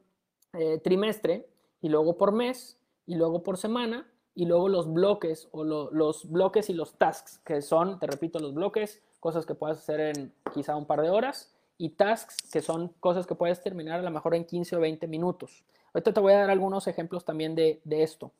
eh, 0.51 0.79
trimestre 0.83 1.47
y 1.81 1.89
luego 1.89 2.17
por 2.17 2.33
mes 2.33 2.77
y 3.05 3.15
luego 3.15 3.43
por 3.43 3.57
semana 3.57 4.09
y 4.35 4.45
luego 4.45 4.67
los 4.69 4.91
bloques 4.91 5.47
o 5.51 5.63
los 5.63 6.29
bloques 6.29 6.69
y 6.69 6.73
los 6.73 6.97
tasks 6.97 7.39
que 7.39 7.61
son, 7.61 7.99
te 7.99 8.07
repito, 8.07 8.39
los 8.39 8.53
bloques 8.53 9.03
cosas 9.19 9.45
que 9.45 9.55
puedes 9.55 9.77
hacer 9.77 9.99
en 9.99 10.33
quizá 10.53 10.75
un 10.75 10.85
par 10.85 11.01
de 11.01 11.09
horas, 11.09 11.53
y 11.77 11.89
tasks, 11.89 12.51
que 12.51 12.61
son 12.61 12.89
cosas 12.99 13.25
que 13.25 13.35
puedes 13.35 13.61
terminar 13.61 13.99
a 13.99 14.03
lo 14.03 14.11
mejor 14.11 14.35
en 14.35 14.45
15 14.45 14.75
o 14.75 14.79
20 14.79 15.07
minutos. 15.07 15.63
Ahorita 15.93 16.13
te 16.13 16.19
voy 16.19 16.33
a 16.33 16.39
dar 16.39 16.49
algunos 16.49 16.87
ejemplos 16.87 17.25
también 17.25 17.55
de, 17.55 17.81
de 17.83 18.03
esto. 18.03 18.31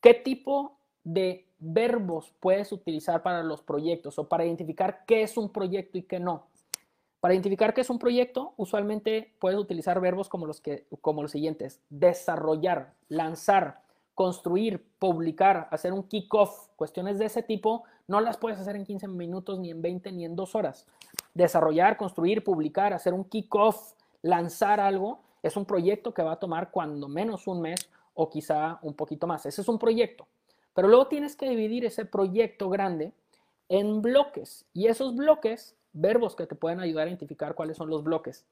¿Qué 0.00 0.14
tipo 0.14 0.78
de 1.04 1.46
verbos 1.58 2.32
puedes 2.40 2.72
utilizar 2.72 3.22
para 3.22 3.42
los 3.42 3.62
proyectos 3.62 4.18
o 4.18 4.28
para 4.28 4.44
identificar 4.44 5.04
qué 5.06 5.22
es 5.22 5.36
un 5.36 5.50
proyecto 5.50 5.98
y 5.98 6.02
qué 6.02 6.20
no? 6.20 6.46
Para 7.20 7.34
identificar 7.34 7.72
qué 7.72 7.80
es 7.80 7.90
un 7.90 7.98
proyecto, 7.98 8.54
usualmente 8.56 9.34
puedes 9.38 9.58
utilizar 9.58 10.00
verbos 10.00 10.28
como 10.28 10.46
los, 10.46 10.60
que, 10.60 10.86
como 11.00 11.22
los 11.22 11.32
siguientes. 11.32 11.80
Desarrollar, 11.88 12.94
lanzar, 13.08 13.82
construir, 14.16 14.82
publicar, 14.98 15.68
hacer 15.70 15.92
un 15.92 16.02
kickoff, 16.02 16.68
cuestiones 16.74 17.18
de 17.18 17.26
ese 17.26 17.42
tipo, 17.42 17.84
no 18.08 18.22
las 18.22 18.38
puedes 18.38 18.58
hacer 18.58 18.74
en 18.74 18.86
15 18.86 19.08
minutos, 19.08 19.58
ni 19.58 19.70
en 19.70 19.82
20, 19.82 20.10
ni 20.10 20.24
en 20.24 20.34
dos 20.34 20.54
horas. 20.54 20.86
Desarrollar, 21.34 21.98
construir, 21.98 22.42
publicar, 22.42 22.94
hacer 22.94 23.12
un 23.12 23.24
kickoff, 23.24 23.92
lanzar 24.22 24.80
algo, 24.80 25.20
es 25.42 25.54
un 25.54 25.66
proyecto 25.66 26.14
que 26.14 26.22
va 26.22 26.32
a 26.32 26.38
tomar 26.38 26.70
cuando 26.70 27.08
menos 27.08 27.46
un 27.46 27.60
mes 27.60 27.90
o 28.14 28.30
quizá 28.30 28.78
un 28.80 28.94
poquito 28.94 29.26
más. 29.26 29.44
Ese 29.44 29.60
es 29.60 29.68
un 29.68 29.78
proyecto. 29.78 30.26
Pero 30.72 30.88
luego 30.88 31.08
tienes 31.08 31.36
que 31.36 31.50
dividir 31.50 31.84
ese 31.84 32.06
proyecto 32.06 32.70
grande 32.70 33.12
en 33.68 34.00
bloques 34.00 34.64
y 34.72 34.86
esos 34.86 35.14
bloques, 35.14 35.76
verbos 35.92 36.34
que 36.34 36.46
te 36.46 36.54
pueden 36.54 36.80
ayudar 36.80 37.04
a 37.04 37.10
identificar 37.10 37.54
cuáles 37.54 37.76
son 37.76 37.90
los 37.90 38.02
bloques. 38.02 38.46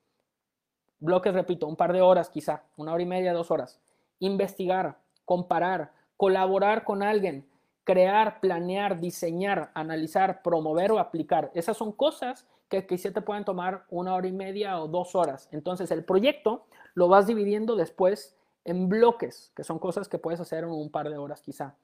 Bloques, 1.00 1.33
repito, 1.33 1.66
un 1.66 1.77
par 1.77 1.94
de 1.94 2.03
horas 2.03 2.29
quizá, 2.29 2.64
una 2.77 2.92
hora 2.92 3.03
y 3.03 3.07
media, 3.07 3.33
dos 3.33 3.50
horas. 3.50 3.81
Investigar, 4.18 4.98
comparar, 5.24 5.92
colaborar 6.16 6.84
con 6.84 7.02
alguien, 7.02 7.46
crear, 7.84 8.40
planear, 8.40 9.00
diseñar, 9.00 9.70
analizar, 9.74 10.42
promover 10.42 10.92
o 10.92 10.98
aplicar. 10.98 11.50
Esas 11.54 11.76
son 11.76 11.92
cosas 11.92 12.46
que 12.68 12.87
quizá 12.87 13.12
te 13.12 13.20
pueden 13.20 13.44
tomar 13.44 13.84
una 13.90 14.14
hora 14.14 14.26
y 14.26 14.32
media 14.32 14.80
o 14.80 14.88
dos 14.88 15.14
horas. 15.14 15.48
Entonces 15.52 15.90
el 15.90 16.04
proyecto 16.04 16.64
lo 16.94 17.08
vas 17.08 17.26
dividiendo 17.26 17.76
después 17.76 18.37
en 18.64 18.88
bloques, 18.88 19.52
que 19.54 19.64
son 19.64 19.78
cosas 19.78 20.08
que 20.08 20.18
puedes 20.18 20.40
hacer 20.40 20.64
en 20.64 20.70
un 20.70 20.90
par 20.90 21.10
de 21.10 21.18
horas 21.18 21.42
quizá. 21.42 21.74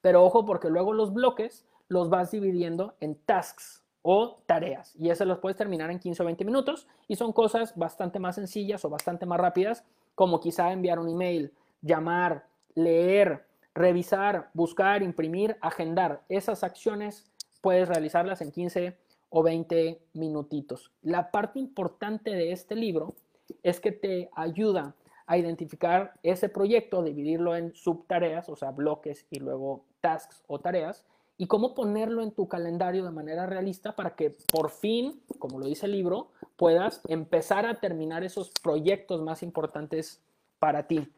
Pero 0.00 0.24
ojo 0.24 0.46
porque 0.46 0.70
luego 0.70 0.92
los 0.92 1.12
bloques 1.12 1.66
los 1.88 2.08
vas 2.10 2.30
dividiendo 2.30 2.94
en 3.00 3.16
tasks 3.16 3.82
o 4.02 4.38
tareas 4.46 4.94
y 4.96 5.10
esas 5.10 5.26
los 5.26 5.38
puedes 5.38 5.56
terminar 5.56 5.90
en 5.90 5.98
15 5.98 6.22
o 6.22 6.26
20 6.26 6.44
minutos 6.44 6.86
y 7.08 7.16
son 7.16 7.32
cosas 7.32 7.76
bastante 7.76 8.20
más 8.20 8.36
sencillas 8.36 8.84
o 8.84 8.90
bastante 8.90 9.26
más 9.26 9.40
rápidas 9.40 9.84
como 10.14 10.40
quizá 10.40 10.72
enviar 10.72 10.98
un 10.98 11.08
email, 11.08 11.52
llamar, 11.82 12.46
leer, 12.74 13.46
revisar, 13.74 14.50
buscar, 14.54 15.02
imprimir, 15.02 15.56
agendar. 15.60 16.22
Esas 16.28 16.64
acciones 16.64 17.30
puedes 17.60 17.88
realizarlas 17.88 18.40
en 18.40 18.50
15 18.50 18.96
o 19.30 19.42
20 19.42 20.00
minutitos. 20.14 20.90
La 21.02 21.30
parte 21.30 21.58
importante 21.58 22.30
de 22.30 22.52
este 22.52 22.74
libro 22.74 23.14
es 23.62 23.80
que 23.80 23.92
te 23.92 24.30
ayuda 24.34 24.94
a 25.26 25.36
identificar 25.36 26.14
ese 26.22 26.48
proyecto, 26.48 27.02
dividirlo 27.02 27.54
en 27.54 27.74
subtareas, 27.74 28.48
o 28.48 28.56
sea, 28.56 28.70
bloques 28.70 29.26
y 29.30 29.38
luego 29.38 29.84
tasks 30.00 30.42
o 30.46 30.58
tareas, 30.58 31.04
y 31.36 31.46
cómo 31.46 31.74
ponerlo 31.74 32.22
en 32.22 32.32
tu 32.32 32.48
calendario 32.48 33.04
de 33.04 33.10
manera 33.10 33.46
realista 33.46 33.94
para 33.94 34.16
que 34.16 34.34
por 34.50 34.70
fin, 34.70 35.22
como 35.38 35.58
lo 35.58 35.66
dice 35.66 35.86
el 35.86 35.92
libro, 35.92 36.30
puedas 36.56 37.00
empezar 37.06 37.66
a 37.66 37.78
terminar 37.78 38.24
esos 38.24 38.50
proyectos 38.62 39.22
más 39.22 39.42
importantes 39.42 40.20
para 40.58 40.88
ti 40.88 41.08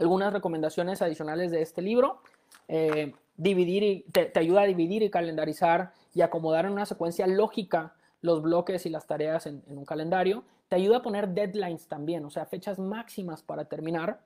algunas 0.00 0.32
recomendaciones 0.32 1.02
adicionales 1.02 1.50
de 1.50 1.62
este 1.62 1.82
libro. 1.82 2.20
Eh, 2.68 3.14
dividir 3.36 4.04
te, 4.12 4.32
ayuda 4.38 4.62
a 4.62 4.66
dividir 4.66 5.02
y 5.02 5.10
calendarizar 5.10 5.92
y 6.14 6.22
acomodar 6.22 6.64
en 6.64 6.72
una 6.72 6.86
secuencia 6.86 7.26
lógica 7.26 7.94
los 8.22 8.42
bloques 8.42 8.84
y 8.86 8.90
las 8.90 9.06
tareas 9.06 9.46
en, 9.46 9.62
un 9.66 9.84
calendario. 9.84 10.44
Te 10.68 10.76
ayuda 10.76 10.98
a 10.98 11.02
poner 11.02 11.28
deadlines 11.28 11.86
también, 11.86 12.24
o 12.24 12.30
sea, 12.30 12.46
fechas 12.46 12.78
máximas 12.78 13.42
para 13.42 13.64
terminar. 13.66 14.20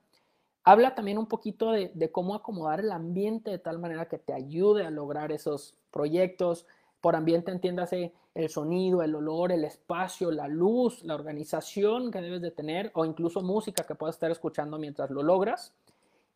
Habla 0.63 0.95
también 0.95 1.17
un 1.17 1.27
poquito 1.27 1.71
de, 1.71 2.09
cómo 2.11 2.35
acomodar 2.35 2.79
el 2.79 2.91
ambiente 2.91 3.51
de 3.51 3.59
tal 3.59 3.77
manera 3.77 4.07
que 4.07 4.17
te 4.17 4.33
ayude 4.33 4.85
a 4.85 4.89
lograr 4.89 5.31
esos 5.31 5.75
proyectos. 5.91 6.65
Por 7.01 7.15
ambiente 7.15 7.51
entiéndase 7.51 8.13
el 8.35 8.49
sonido, 8.49 9.01
el 9.01 9.15
olor, 9.15 9.53
el 9.53 9.63
espacio, 9.63 10.29
la 10.29 10.49
luz, 10.49 11.03
la 11.03 11.15
organización 11.15 12.11
que 12.11 12.21
debes 12.21 12.41
de 12.41 12.51
tener 12.51 12.91
o 12.93 13.05
incluso 13.05 13.41
música 13.41 13.85
que 13.85 13.95
puedas 13.95 14.17
estar 14.17 14.29
escuchando 14.29 14.77
mientras 14.77 15.09
lo 15.09 15.23
logras. 15.23 15.73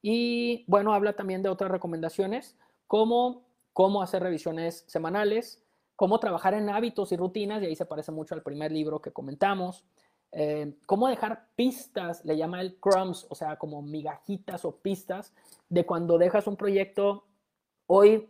Y 0.02 0.64
bueno, 0.68 0.94
habla 0.94 1.14
también 1.14 1.44
de 1.44 1.50
otras 1.50 1.70
recomendaciones 1.70 2.58
como 2.88 3.44
cómo 3.74 4.02
hacer 4.02 4.24
revisiones 4.24 4.86
semanales, 4.88 5.62
cómo 5.98 6.20
trabajar 6.20 6.54
en 6.54 6.70
hábitos 6.70 7.12
y 7.12 7.18
rutinas, 7.18 7.62
y 7.62 7.66
ahí 7.66 7.76
se 7.76 7.86
parece 7.86 8.12
mucho 8.12 8.34
al 8.34 8.44
primer 8.44 8.72
libro 8.72 9.02
que 9.02 9.12
comentamos, 9.12 9.84
eh, 10.32 10.76
cómo 10.86 11.08
dejar 11.08 11.48
pistas, 11.56 12.24
le 12.24 12.38
llama 12.38 12.62
el 12.62 12.78
crumbs, 12.80 13.28
o 13.30 13.36
sea, 13.36 13.58
como 13.58 13.82
migajitas 13.82 14.64
o 14.64 14.78
pistas 14.78 15.34
de 15.68 15.86
cuando 15.86 16.18
dejas 16.18 16.48
un 16.48 16.56
proyecto 16.56 17.26
hoy 17.88 18.30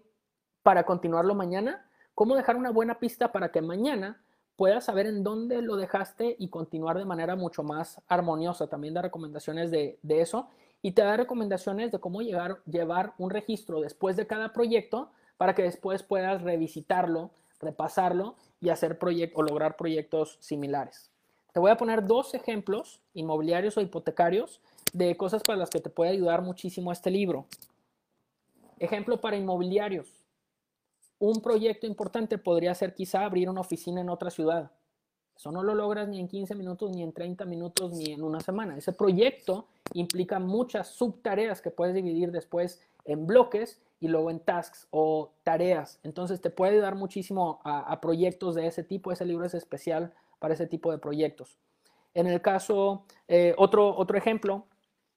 para 0.64 0.86
continuarlo 0.86 1.36
mañana, 1.36 1.89
cómo 2.20 2.36
dejar 2.36 2.58
una 2.58 2.72
buena 2.72 3.00
pista 3.00 3.32
para 3.32 3.50
que 3.50 3.62
mañana 3.62 4.22
puedas 4.58 4.84
saber 4.84 5.06
en 5.06 5.24
dónde 5.24 5.62
lo 5.62 5.78
dejaste 5.78 6.36
y 6.38 6.50
continuar 6.50 6.98
de 6.98 7.06
manera 7.06 7.38
mucho 7.38 7.64
más 7.64 8.02
armoniosa. 8.10 8.68
También 8.68 8.94
da 8.94 9.02
recomendaciones 9.02 9.72
de, 9.72 9.98
eso 10.04 10.50
y 10.82 10.92
te 10.92 11.02
da 11.02 11.16
recomendaciones 11.16 11.94
de 11.94 12.00
cómo 12.00 12.22
llegar, 12.22 12.58
llevar 12.66 13.14
un 13.20 13.30
registro 13.30 13.80
después 13.80 14.18
de 14.18 14.28
cada 14.28 14.52
proyecto 14.52 15.12
para 15.38 15.56
que 15.56 15.64
después 15.64 16.04
puedas 16.04 16.42
revisitarlo, 16.42 17.32
repasarlo 17.62 18.36
y 18.60 18.68
hacer 18.68 19.00
proyectos 19.00 19.40
o 19.40 19.44
lograr 19.44 19.78
proyectos 19.78 20.36
similares. 20.42 21.10
Te 21.54 21.62
voy 21.62 21.72
a 21.72 21.78
poner 21.78 22.06
dos 22.06 22.34
ejemplos 22.34 23.00
inmobiliarios 23.14 23.78
o 23.78 23.82
hipotecarios 23.82 24.60
de 24.92 25.16
cosas 25.16 25.42
para 25.42 25.58
las 25.58 25.70
que 25.70 25.80
te 25.80 25.90
puede 25.90 26.12
ayudar 26.12 26.42
muchísimo 26.42 26.92
este 26.92 27.12
libro. 27.12 27.46
Ejemplo 28.78 29.22
para 29.22 29.38
inmobiliarios. 29.38 30.19
Un 31.20 31.42
proyecto 31.42 31.86
importante 31.86 32.38
podría 32.38 32.74
ser 32.74 32.96
quizá 32.96 33.26
abrir 33.26 33.50
una 33.50 33.62
oficina 33.62 34.02
en 34.02 34.10
otra 34.10 34.30
ciudad. 34.30 34.72
Eso 35.36 35.52
no 35.52 35.64
lo 35.64 35.74
logras 35.74 36.08
ni 36.08 36.20
en 36.20 36.28
15 36.28 36.56
minutos, 36.56 36.92
ni 36.92 37.04
en 37.04 37.14
30 37.14 37.46
minutos, 37.46 37.94
ni 37.94 38.12
en 38.12 38.24
una 38.24 38.40
semana. 38.42 38.78
Ese 38.78 38.92
proyecto 38.92 39.68
implica 39.94 40.40
muchas 40.40 40.90
subtareas 40.90 41.62
que 41.62 41.72
puedes 41.72 41.96
dividir 41.96 42.32
después 42.32 42.82
en 43.06 43.26
bloques 43.26 43.82
y 44.00 44.08
luego 44.08 44.32
en 44.32 44.40
tasks 44.40 44.88
o 44.92 45.32
tareas. 45.44 46.00
Entonces 46.04 46.42
te 46.42 46.50
puede 46.50 46.74
ayudar 46.74 46.96
muchísimo 46.96 47.62
a, 47.64 48.00
proyectos 48.02 48.56
de 48.56 48.68
ese 48.68 48.84
tipo. 48.84 49.12
Ese 49.12 49.26
libro 49.26 49.46
es 49.46 49.54
especial 49.54 50.14
para 50.40 50.54
ese 50.54 50.68
tipo 50.68 50.92
de 50.92 50.98
proyectos. 50.98 51.58
En 52.14 52.28
el 52.28 52.42
caso, 52.42 53.04
eh, 53.28 53.54
otro, 53.58 53.96
otro 53.96 54.18
ejemplo, 54.18 54.66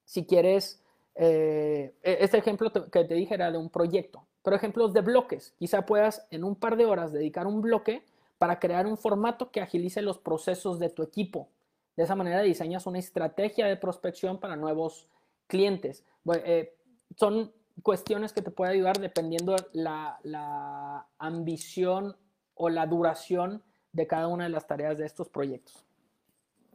si 0.05 0.25
quieres, 0.25 0.83
eh, 1.15 1.95
e, 2.03 2.19
este 2.21 2.39
ejemplo 2.39 2.73
que 2.73 3.05
te 3.05 3.15
dije 3.15 3.35
era 3.35 3.51
de 3.51 3.59
un 3.59 3.71
proyecto, 3.71 4.25
pero 4.43 4.57
ejemplos 4.57 4.93
de 4.93 5.01
bloques. 5.01 5.55
Quizá 5.59 5.87
puedas 5.87 6.27
en 6.31 6.45
un 6.45 6.57
par 6.57 6.77
de 6.77 6.87
horas 6.87 7.13
dedicar 7.13 7.47
un 7.47 7.63
bloque 7.63 8.05
para 8.39 8.59
crear 8.59 8.87
un 8.87 8.99
formato 8.99 9.51
que 9.51 9.61
agilice 9.61 10.03
los 10.03 10.19
procesos 10.19 10.79
de 10.79 10.91
tu 10.91 11.03
equipo. 11.03 11.49
De 11.97 12.05
esa 12.05 12.17
manera 12.17 12.43
diseñas 12.43 12.87
una 12.87 12.99
estrategia 12.99 13.67
de 13.67 13.77
prospección 13.77 14.39
para 14.39 14.57
nuevos 14.57 15.07
clientes. 15.47 16.05
Eh, 16.45 16.75
son 17.17 17.53
cuestiones 17.83 18.33
que 18.33 18.43
te 18.43 18.51
pueden 18.51 18.75
ayudar 18.75 18.99
dependiendo 18.99 19.57
la, 19.73 20.19
la 20.23 21.07
ambición 21.19 22.17
o 22.55 22.69
la 22.69 22.87
duración 22.87 23.63
de 23.93 24.07
cada 24.07 24.29
una 24.29 24.45
de 24.45 24.51
las 24.51 24.67
tareas 24.67 24.99
de 24.99 25.07
estos 25.07 25.29
proyectos. 25.29 25.85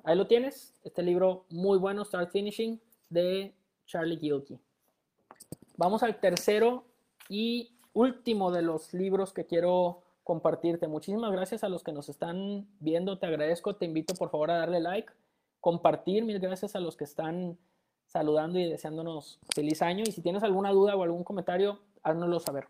Ahí 0.04 0.16
lo 0.16 0.28
tienes, 0.28 0.74
este 0.84 1.04
libro 1.04 1.46
muy 1.50 1.78
bueno, 1.78 2.06
Start 2.06 2.32
Finishing, 2.32 2.80
de 3.10 3.54
Charlie 3.86 4.18
Gilkey. 4.18 4.58
Vamos 5.76 6.02
al 6.04 6.20
tercero 6.20 6.86
y 7.30 7.78
último 7.94 8.52
de 8.52 8.62
los 8.62 8.94
libros 8.94 9.34
que 9.34 9.46
quiero 9.46 10.04
compartirte. 10.24 10.88
Muchísimas 10.88 11.32
gracias 11.32 11.64
a 11.64 11.70
los 11.70 11.84
que 11.84 11.92
nos 11.92 12.10
están 12.10 12.68
viendo, 12.80 13.18
te 13.18 13.26
agradezco, 13.26 13.76
te 13.76 13.86
invito 13.86 14.14
por 14.14 14.30
favor 14.30 14.52
a 14.52 14.58
darle 14.58 14.80
like, 14.80 15.12
compartir, 15.62 16.26
mil 16.26 16.40
gracias 16.40 16.76
a 16.76 16.80
los 16.80 16.98
que 16.98 17.06
están 17.06 17.58
saludando 18.06 18.60
y 18.60 18.70
deseándonos 18.70 19.40
feliz 19.56 19.82
año. 19.82 20.04
Y 20.06 20.12
si 20.12 20.22
tienes 20.22 20.44
alguna 20.44 20.72
duda 20.72 20.96
o 20.96 21.04
algún 21.04 21.24
comentario, 21.24 21.80
háznoslo 22.04 22.40
saber. 22.40 22.68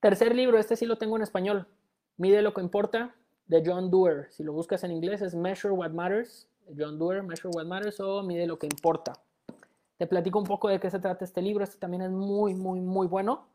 Tercer 0.00 0.34
libro, 0.34 0.58
este 0.58 0.76
sí 0.76 0.86
lo 0.86 0.98
tengo 0.98 1.16
en 1.16 1.22
español. 1.22 1.68
Mide 2.16 2.42
lo 2.42 2.52
que 2.54 2.60
importa, 2.60 3.14
de 3.46 3.62
John 3.64 3.90
Doerr. 3.90 4.28
Si 4.30 4.42
lo 4.42 4.52
buscas 4.52 4.82
en 4.84 4.92
inglés 4.92 5.22
es 5.22 5.34
Measure 5.34 5.74
What 5.74 5.90
Matters, 5.90 6.48
John 6.76 6.98
Doerr, 6.98 7.22
Measure 7.22 7.50
What 7.54 7.66
Matters 7.66 8.00
o 8.00 8.22
Mide 8.22 8.46
lo 8.46 8.58
que 8.58 8.66
importa. 8.66 9.12
Te 10.02 10.08
platico 10.08 10.40
un 10.40 10.46
poco 10.46 10.68
de 10.68 10.80
qué 10.80 10.90
se 10.90 10.98
trata 10.98 11.24
este 11.24 11.40
libro. 11.40 11.62
Este 11.62 11.78
también 11.78 12.02
es 12.02 12.10
muy, 12.10 12.56
muy, 12.56 12.80
muy 12.80 13.06
bueno. 13.06 13.46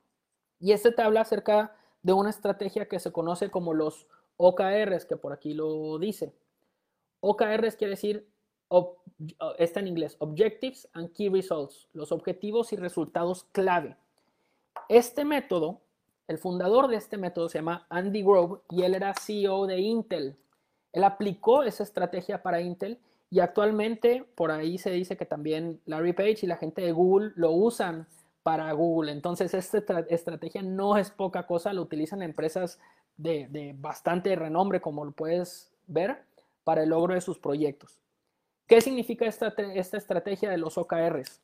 Y 0.61 0.71
este 0.71 0.93
te 0.93 1.01
habla 1.01 1.19
acerca 1.19 1.75
de 2.03 2.13
una 2.13 2.29
estrategia 2.29 2.87
que 2.87 2.99
se 2.99 3.11
conoce 3.11 3.51
como 3.51 3.73
los 3.73 4.07
OKRs, 4.37 5.03
que 5.03 5.17
por 5.17 5.33
aquí 5.33 5.53
lo 5.53 5.99
dice. 5.99 6.33
OKRs 7.19 7.75
quiere 7.75 7.89
decir 7.89 8.29
está 9.57 9.81
en 9.81 9.87
inglés, 9.87 10.15
Objectives 10.19 10.87
and 10.93 11.11
Key 11.11 11.27
Results, 11.27 11.89
los 11.91 12.13
objetivos 12.13 12.71
y 12.71 12.77
resultados 12.77 13.43
clave. 13.51 13.97
Este 14.87 15.25
método, 15.25 15.81
el 16.29 16.37
fundador 16.37 16.87
de 16.87 16.95
este 16.95 17.17
método 17.17 17.49
se 17.49 17.57
llama 17.57 17.87
Andy 17.89 18.23
Grove 18.23 18.61
y 18.69 18.83
él 18.83 18.95
era 18.95 19.13
CEO 19.15 19.67
de 19.67 19.81
Intel. 19.81 20.37
Él 20.93 21.03
aplicó 21.03 21.63
esa 21.63 21.83
estrategia 21.83 22.41
para 22.41 22.61
Intel 22.61 23.01
y 23.29 23.39
actualmente 23.39 24.25
por 24.35 24.51
ahí 24.51 24.77
se 24.77 24.91
dice 24.91 25.17
que 25.17 25.25
también 25.25 25.81
Larry 25.85 26.13
Page 26.13 26.39
y 26.43 26.47
la 26.47 26.57
gente 26.57 26.81
de 26.81 26.91
Google 26.91 27.33
lo 27.35 27.51
usan 27.51 28.07
para 28.43 28.71
Google. 28.71 29.11
Entonces, 29.11 29.53
esta 29.53 29.99
estrategia 30.09 30.61
no 30.61 30.97
es 30.97 31.11
poca 31.11 31.45
cosa, 31.45 31.73
lo 31.73 31.81
utilizan 31.81 32.21
empresas 32.21 32.79
de, 33.17 33.75
bastante 33.77 34.35
renombre, 34.35 34.79
como 34.79 35.03
lo 35.03 35.11
puedes 35.11 35.71
ver, 35.87 36.23
para 36.63 36.83
el 36.83 36.89
logro 36.89 37.13
de 37.13 37.21
sus 37.21 37.39
proyectos. 37.39 37.99
¿Qué 38.67 38.79
significa 38.79 39.25
esta, 39.25 39.53
esta 39.75 39.97
estrategia 39.97 40.49
de 40.49 40.57
los 40.57 40.77
OKRs? 40.77 41.41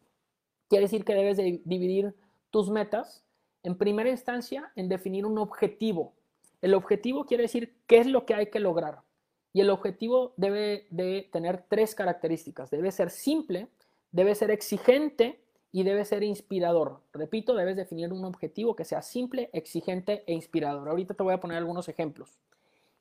Quiere 0.69 0.85
decir 0.85 1.03
que 1.03 1.13
debes 1.13 1.37
de 1.37 1.61
dividir 1.65 2.15
tus 2.51 2.69
metas 2.69 3.23
en 3.63 3.77
primera 3.77 4.09
instancia 4.09 4.71
en 4.75 4.87
definir 4.87 5.25
un 5.25 5.37
objetivo. 5.37 6.13
El 6.61 6.73
objetivo 6.73 7.25
quiere 7.25 7.43
decir 7.43 7.75
qué 7.87 7.97
es 7.97 8.07
lo 8.07 8.25
que 8.25 8.35
hay 8.35 8.47
que 8.47 8.59
lograr. 8.59 9.01
Y 9.53 9.61
el 9.61 9.69
objetivo 9.69 10.33
debe 10.35 10.87
de 10.89 11.29
tener 11.31 11.63
tres 11.69 11.93
características. 11.93 12.71
Debe 12.71 12.91
ser 12.91 13.11
simple, 13.11 13.67
debe 14.11 14.33
ser 14.33 14.49
exigente 14.49 15.39
y 15.71 15.83
debe 15.83 16.05
ser 16.05 16.23
inspirador. 16.23 17.01
Repito, 17.13 17.53
debes 17.53 17.75
definir 17.75 18.11
un 18.11 18.25
objetivo 18.25 18.75
que 18.75 18.83
sea 18.83 19.01
simple, 19.01 19.49
exigente 19.53 20.23
e 20.27 20.33
inspirador. 20.33 20.89
Ahorita 20.89 21.13
te 21.13 21.23
voy 21.23 21.33
a 21.33 21.39
poner 21.39 21.57
algunos 21.57 21.87
ejemplos. 21.87 22.39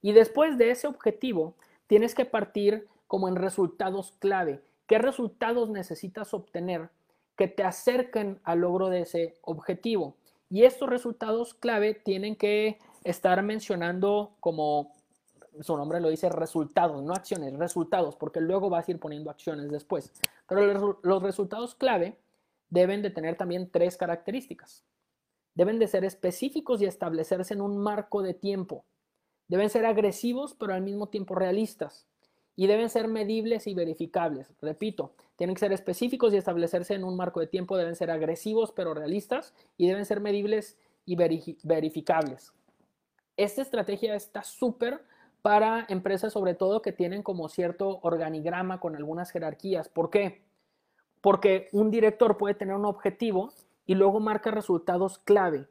Y 0.02 0.12
después 0.12 0.58
de 0.58 0.70
ese 0.70 0.86
objetivo, 0.86 1.54
tienes 1.86 2.14
que 2.14 2.24
partir 2.24 2.86
como 3.06 3.28
en 3.28 3.36
resultados 3.36 4.12
clave. 4.18 4.62
¿Qué 4.86 4.98
resultados 4.98 5.70
necesitas 5.70 6.34
obtener 6.34 6.90
que 7.36 7.48
te 7.48 7.62
acerquen 7.62 8.40
al 8.44 8.60
logro 8.60 8.88
de 8.88 9.02
ese 9.02 9.34
objetivo? 9.42 10.16
Y 10.50 10.64
estos 10.64 10.88
resultados 10.88 11.54
clave 11.54 11.94
tienen 11.94 12.36
que 12.36 12.78
estar 13.04 13.42
mencionando 13.42 14.34
como 14.40 14.92
su 15.60 15.76
nombre 15.76 16.00
lo 16.00 16.08
dice 16.08 16.28
resultados, 16.28 17.02
no 17.02 17.12
acciones, 17.12 17.52
resultados, 17.54 18.16
porque 18.16 18.40
luego 18.40 18.70
vas 18.70 18.88
a 18.88 18.90
ir 18.92 18.98
poniendo 18.98 19.30
acciones 19.30 19.70
después. 19.70 20.12
Pero 20.48 20.98
los 21.02 21.22
resultados 21.22 21.74
clave 21.74 22.18
deben 22.70 23.02
de 23.02 23.10
tener 23.10 23.36
también 23.36 23.70
tres 23.70 23.96
características. 23.96 24.84
Deben 25.54 25.78
de 25.78 25.86
ser 25.86 26.04
específicos 26.04 26.80
y 26.80 26.86
establecerse 26.86 27.52
en 27.54 27.60
un 27.60 27.76
marco 27.78 28.22
de 28.22 28.34
tiempo. 28.34 28.84
Deben 29.48 29.68
ser 29.68 29.84
agresivos, 29.84 30.54
pero 30.54 30.72
al 30.72 30.82
mismo 30.82 31.08
tiempo 31.08 31.34
realistas 31.34 32.06
y 32.56 32.66
deben 32.66 32.90
ser 32.90 33.08
medibles 33.08 33.66
y 33.66 33.74
verificables. 33.74 34.52
Repito, 34.60 35.14
tienen 35.36 35.54
que 35.54 35.60
ser 35.60 35.72
específicos 35.72 36.32
y 36.32 36.36
establecerse 36.36 36.94
en 36.94 37.04
un 37.04 37.16
marco 37.16 37.40
de 37.40 37.46
tiempo, 37.46 37.76
deben 37.76 37.96
ser 37.96 38.10
agresivos 38.10 38.72
pero 38.72 38.94
realistas 38.94 39.54
y 39.76 39.86
deben 39.86 40.04
ser 40.04 40.20
medibles 40.20 40.76
y 41.04 41.16
verificables. 41.16 42.52
Esta 43.36 43.62
estrategia 43.62 44.14
está 44.14 44.42
súper 44.44 45.02
para 45.42 45.84
empresas 45.88 46.32
sobre 46.32 46.54
todo 46.54 46.82
que 46.82 46.92
tienen 46.92 47.22
como 47.22 47.48
cierto 47.48 47.98
organigrama 48.02 48.80
con 48.80 48.96
algunas 48.96 49.30
jerarquías. 49.30 49.88
¿Por 49.88 50.08
qué? 50.08 50.42
Porque 51.20 51.68
un 51.72 51.90
director 51.90 52.38
puede 52.38 52.54
tener 52.54 52.74
un 52.74 52.86
objetivo 52.86 53.52
y 53.84 53.96
luego 53.96 54.20
marca 54.20 54.50
resultados 54.50 55.18
clave. 55.18 55.66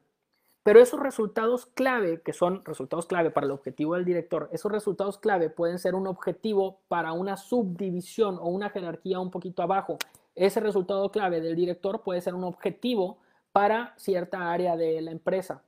Pero 0.63 0.79
esos 0.79 0.99
resultados 0.99 1.65
clave, 1.65 2.21
que 2.21 2.33
son 2.33 2.63
resultados 2.65 3.07
clave 3.07 3.31
para 3.31 3.45
el 3.45 3.51
objetivo 3.51 3.95
del 3.95 4.05
director, 4.05 4.47
esos 4.51 4.71
resultados 4.71 5.17
clave 5.17 5.49
pueden 5.49 5.79
ser 5.79 5.95
un 5.95 6.05
objetivo 6.05 6.81
para 6.87 7.13
una 7.13 7.35
subdivisión 7.35 8.37
o 8.37 8.47
una 8.49 8.69
jerarquía 8.69 9.19
un 9.19 9.31
poquito 9.31 9.63
abajo. 9.63 9.97
Ese 10.35 10.59
resultado 10.59 11.09
clave 11.11 11.41
del 11.41 11.55
director 11.55 12.03
puede 12.03 12.21
ser 12.21 12.35
un 12.35 12.43
objetivo 12.43 13.17
para 13.51 13.93
cierta 13.97 14.51
área 14.51 14.77
de 14.77 15.01
la 15.01 15.11
empresa. 15.11 15.63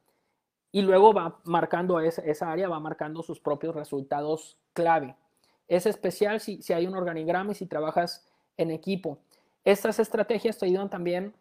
Y 0.73 0.81
luego 0.81 1.13
va 1.13 1.39
marcando 1.45 2.01
esa, 2.01 2.23
esa 2.23 2.51
área, 2.51 2.67
va 2.67 2.79
marcando 2.81 3.23
sus 3.23 3.39
propios 3.39 3.75
resultados 3.75 4.57
clave. 4.73 5.15
Es 5.69 5.85
especial 5.85 6.41
si, 6.41 6.61
si 6.61 6.73
hay 6.73 6.87
un 6.87 6.95
organigrama 6.95 7.51
y 7.51 7.55
si 7.55 7.67
trabajas 7.67 8.27
en 8.57 8.71
equipo. 8.71 9.19
Estas 9.63 9.99
estrategias 9.99 10.57
te 10.57 10.65
ayudan 10.65 10.89
también 10.89 11.33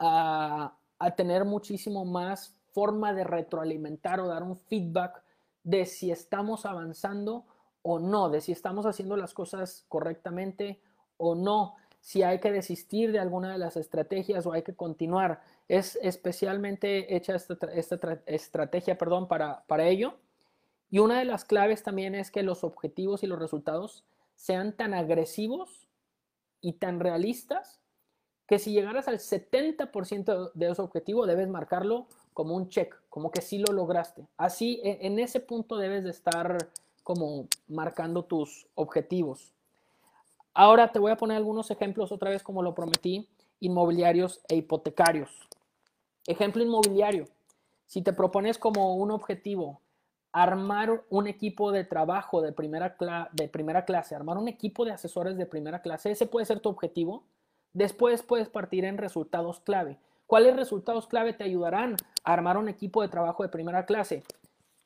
a, 0.00 0.74
a 0.98 1.10
tener 1.12 1.44
muchísimo 1.44 2.04
más 2.04 2.56
forma 2.72 3.12
de 3.12 3.24
retroalimentar 3.24 4.18
o 4.20 4.26
dar 4.26 4.42
un 4.42 4.56
feedback 4.56 5.22
de 5.62 5.84
si 5.84 6.10
estamos 6.10 6.64
avanzando 6.64 7.44
o 7.82 7.98
no, 7.98 8.30
de 8.30 8.40
si 8.40 8.52
estamos 8.52 8.86
haciendo 8.86 9.16
las 9.16 9.34
cosas 9.34 9.84
correctamente 9.88 10.80
o 11.18 11.34
no, 11.34 11.76
si 12.00 12.22
hay 12.22 12.40
que 12.40 12.50
desistir 12.50 13.12
de 13.12 13.20
alguna 13.20 13.52
de 13.52 13.58
las 13.58 13.76
estrategias 13.76 14.44
o 14.46 14.52
hay 14.52 14.62
que 14.62 14.74
continuar. 14.74 15.40
Es 15.72 15.98
especialmente 16.02 17.16
hecha 17.16 17.34
esta, 17.34 17.56
estrategia 18.26 18.98
perdón, 18.98 19.26
para, 19.26 19.64
para 19.66 19.88
ello. 19.88 20.18
Y 20.90 20.98
una 20.98 21.18
de 21.18 21.24
las 21.24 21.46
claves 21.46 21.82
también 21.82 22.14
es 22.14 22.30
que 22.30 22.42
los 22.42 22.62
objetivos 22.62 23.22
y 23.22 23.26
los 23.26 23.38
resultados 23.38 24.04
sean 24.36 24.76
tan 24.76 24.92
agresivos 24.92 25.88
y 26.60 26.74
tan 26.74 27.00
realistas 27.00 27.80
que 28.46 28.58
si 28.58 28.72
llegaras 28.72 29.08
al 29.08 29.18
70% 29.18 30.52
de 30.52 30.70
ese 30.70 30.82
objetivo 30.82 31.24
debes 31.24 31.48
marcarlo 31.48 32.06
como 32.34 32.54
un 32.54 32.68
check, 32.68 32.94
como 33.08 33.30
que 33.30 33.40
sí 33.40 33.56
lo 33.56 33.72
lograste. 33.72 34.26
Así, 34.36 34.78
e, 34.84 35.06
en 35.06 35.18
ese 35.18 35.40
punto 35.40 35.78
debes 35.78 36.04
de 36.04 36.10
estar 36.10 36.58
como 37.02 37.48
marcando 37.66 38.26
tus 38.26 38.66
objetivos. 38.74 39.54
Ahora 40.52 40.92
te 40.92 40.98
voy 40.98 41.12
a 41.12 41.16
poner 41.16 41.38
algunos 41.38 41.70
ejemplos 41.70 42.12
otra 42.12 42.28
vez 42.28 42.42
como 42.42 42.62
lo 42.62 42.74
prometí, 42.74 43.26
inmobiliarios 43.60 44.42
e 44.48 44.56
hipotecarios. 44.56 45.30
Ejemplo 46.26 46.62
inmobiliario. 46.62 47.26
Si 47.86 48.02
te 48.02 48.12
propones 48.12 48.58
como 48.58 48.94
un 48.96 49.10
objetivo 49.10 49.80
armar 50.32 51.04
un 51.10 51.26
equipo 51.26 51.72
de 51.72 51.84
trabajo 51.84 52.40
de 52.40 52.52
primera, 52.52 52.96
de 53.32 53.48
primera 53.48 53.84
clase, 53.84 54.14
armar 54.14 54.38
un 54.38 54.48
equipo 54.48 54.84
de 54.84 54.92
asesores 54.92 55.36
de 55.36 55.46
primera 55.46 55.82
clase, 55.82 56.10
ese 56.10 56.26
puede 56.26 56.46
ser 56.46 56.60
tu 56.60 56.70
objetivo. 56.70 57.24
Después 57.74 58.22
puedes 58.22 58.48
partir 58.48 58.84
en 58.84 58.98
resultados 58.98 59.60
clave. 59.60 59.98
¿Cuáles 60.26 60.56
resultados 60.56 61.06
clave 61.06 61.34
te 61.34 61.44
ayudarán 61.44 61.96
a 62.24 62.32
armar 62.32 62.56
un 62.56 62.68
equipo 62.68 63.02
de 63.02 63.08
trabajo 63.08 63.42
de 63.42 63.50
primera 63.50 63.84
clase? 63.84 64.22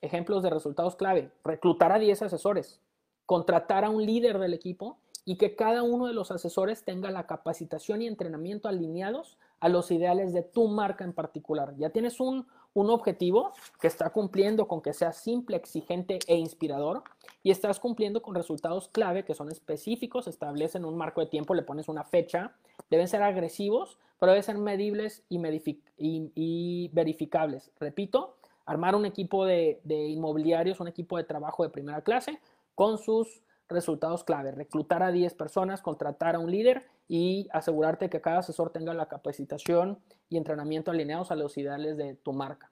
Ejemplos 0.01 0.43
de 0.43 0.51
resultados 0.51 0.97
clave. 0.97 1.31
Reclutar 1.45 1.93
a 1.93 1.99
10 1.99 2.23
asesores, 2.23 2.81
contratar 3.25 3.85
a 3.85 3.91
un 3.91 4.05
líder 4.05 4.39
del 4.39 4.55
equipo 4.55 4.99
y 5.25 5.37
que 5.37 5.55
cada 5.55 5.83
uno 5.83 6.07
de 6.07 6.13
los 6.13 6.33
asesores 6.33 6.85
tenga 6.85 7.11
la 7.11 7.27
capacitación 7.27 8.03
y 8.03 8.09
entrenamiento 8.09 8.69
alineados 8.69 9.39
a 9.61 9.69
los 9.69 9.91
ideales 9.91 10.33
de 10.33 10.43
tu 10.43 10.69
marca 10.69 11.05
en 11.05 11.13
particular. 11.13 11.75
Ya 11.77 11.91
tienes 11.91 12.21
un, 12.21 12.47
un 12.75 12.91
objetivo 12.91 13.53
que 13.81 13.87
está 13.87 14.11
cumpliendo 14.11 14.69
con 14.69 14.83
que 14.83 14.93
sea 14.93 15.13
simple, 15.13 15.57
exigente 15.57 16.19
e 16.27 16.37
inspirador 16.37 17.03
y 17.43 17.51
estás 17.51 17.81
cumpliendo 17.81 18.21
con 18.21 18.35
resultados 18.35 18.89
clave 18.89 19.25
que 19.25 19.35
son 19.35 19.51
específicos, 19.51 20.29
establecen 20.29 20.85
un 20.85 20.97
marco 20.97 21.23
de 21.23 21.27
tiempo, 21.27 21.55
le 21.55 21.63
pones 21.63 21.89
una 21.89 22.05
fecha, 22.05 22.55
deben 22.91 23.09
ser 23.09 23.23
agresivos, 23.23 23.99
pero 24.21 24.33
deben 24.33 24.43
ser 24.43 24.59
medibles 24.59 25.25
y, 25.29 26.91
verificables. 26.93 27.71
Repito, 27.81 28.37
armar 28.67 28.95
un 28.95 29.07
equipo 29.07 29.47
de, 29.47 29.81
de 29.85 30.09
inmobiliarios, 30.09 30.79
un 30.81 30.89
equipo 30.89 31.17
de 31.17 31.25
trabajo 31.25 31.63
de 31.63 31.71
primera 31.71 32.03
clase 32.03 32.41
con 32.75 32.99
sus 32.99 33.43
resultados 33.69 34.23
clave, 34.23 34.53
reclutar 34.53 35.03
a 35.03 35.11
10 35.11 35.33
personas, 35.35 35.81
contratar 35.81 36.37
a 36.37 36.41
un 36.41 36.51
líder 36.51 36.87
y 37.09 37.49
asegurarte 37.53 38.11
que 38.11 38.21
cada 38.21 38.39
asesor 38.39 38.71
tenga 38.71 38.95
la 38.95 39.07
capacitación 39.07 39.99
y 40.29 40.37
entrenamiento 40.37 40.91
alineados 40.91 41.31
a 41.31 41.37
los 41.37 41.57
ideales 41.57 41.97
de 41.97 42.15
tu 42.15 42.33
marca. 42.33 42.71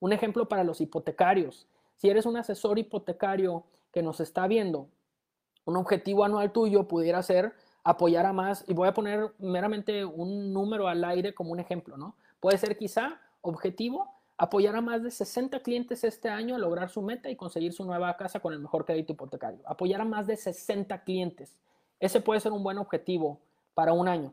Un 0.00 0.12
ejemplo 0.12 0.48
para 0.48 0.64
los 0.64 0.80
hipotecarios. 0.80 1.66
Si 1.96 2.08
eres 2.08 2.26
un 2.26 2.36
asesor 2.36 2.78
hipotecario 2.78 3.64
que 3.92 4.02
nos 4.02 4.20
está 4.20 4.46
viendo, 4.46 4.88
un 5.64 5.76
objetivo 5.76 6.24
anual 6.24 6.52
tuyo 6.52 6.88
pudiera 6.88 7.22
ser 7.22 7.52
apoyar 7.84 8.24
a 8.24 8.32
más, 8.32 8.64
y 8.66 8.72
voy 8.72 8.88
a 8.88 8.94
poner 8.94 9.32
meramente 9.38 10.04
un 10.04 10.52
número 10.52 10.88
al 10.88 11.04
aire 11.04 11.34
como 11.34 11.52
un 11.52 11.60
ejemplo, 11.60 11.98
¿no? 11.98 12.16
Puede 12.40 12.56
ser 12.56 12.78
quizá 12.78 13.20
objetivo 13.42 14.10
apoyar 14.38 14.74
a 14.74 14.80
más 14.80 15.02
de 15.02 15.10
60 15.10 15.60
clientes 15.60 16.02
este 16.02 16.28
año 16.28 16.54
a 16.54 16.58
lograr 16.58 16.88
su 16.88 17.02
meta 17.02 17.30
y 17.30 17.36
conseguir 17.36 17.72
su 17.72 17.84
nueva 17.84 18.16
casa 18.16 18.40
con 18.40 18.52
el 18.52 18.58
mejor 18.58 18.84
crédito 18.84 19.12
hipotecario. 19.12 19.60
Apoyar 19.66 20.00
a 20.00 20.04
más 20.04 20.26
de 20.26 20.36
60 20.36 21.04
clientes. 21.04 21.56
Ese 22.00 22.20
puede 22.20 22.40
ser 22.40 22.52
un 22.52 22.64
buen 22.64 22.78
objetivo 22.78 23.38
para 23.74 23.92
un 23.92 24.08
año. 24.08 24.32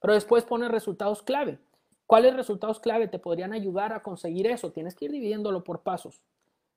Pero 0.00 0.14
después 0.14 0.44
pone 0.44 0.68
resultados 0.68 1.22
clave. 1.22 1.58
¿Cuáles 2.06 2.34
resultados 2.34 2.80
clave 2.80 3.06
te 3.08 3.18
podrían 3.18 3.52
ayudar 3.52 3.92
a 3.92 4.02
conseguir 4.02 4.46
eso? 4.46 4.72
Tienes 4.72 4.94
que 4.94 5.04
ir 5.04 5.12
dividiéndolo 5.12 5.62
por 5.62 5.82
pasos. 5.82 6.20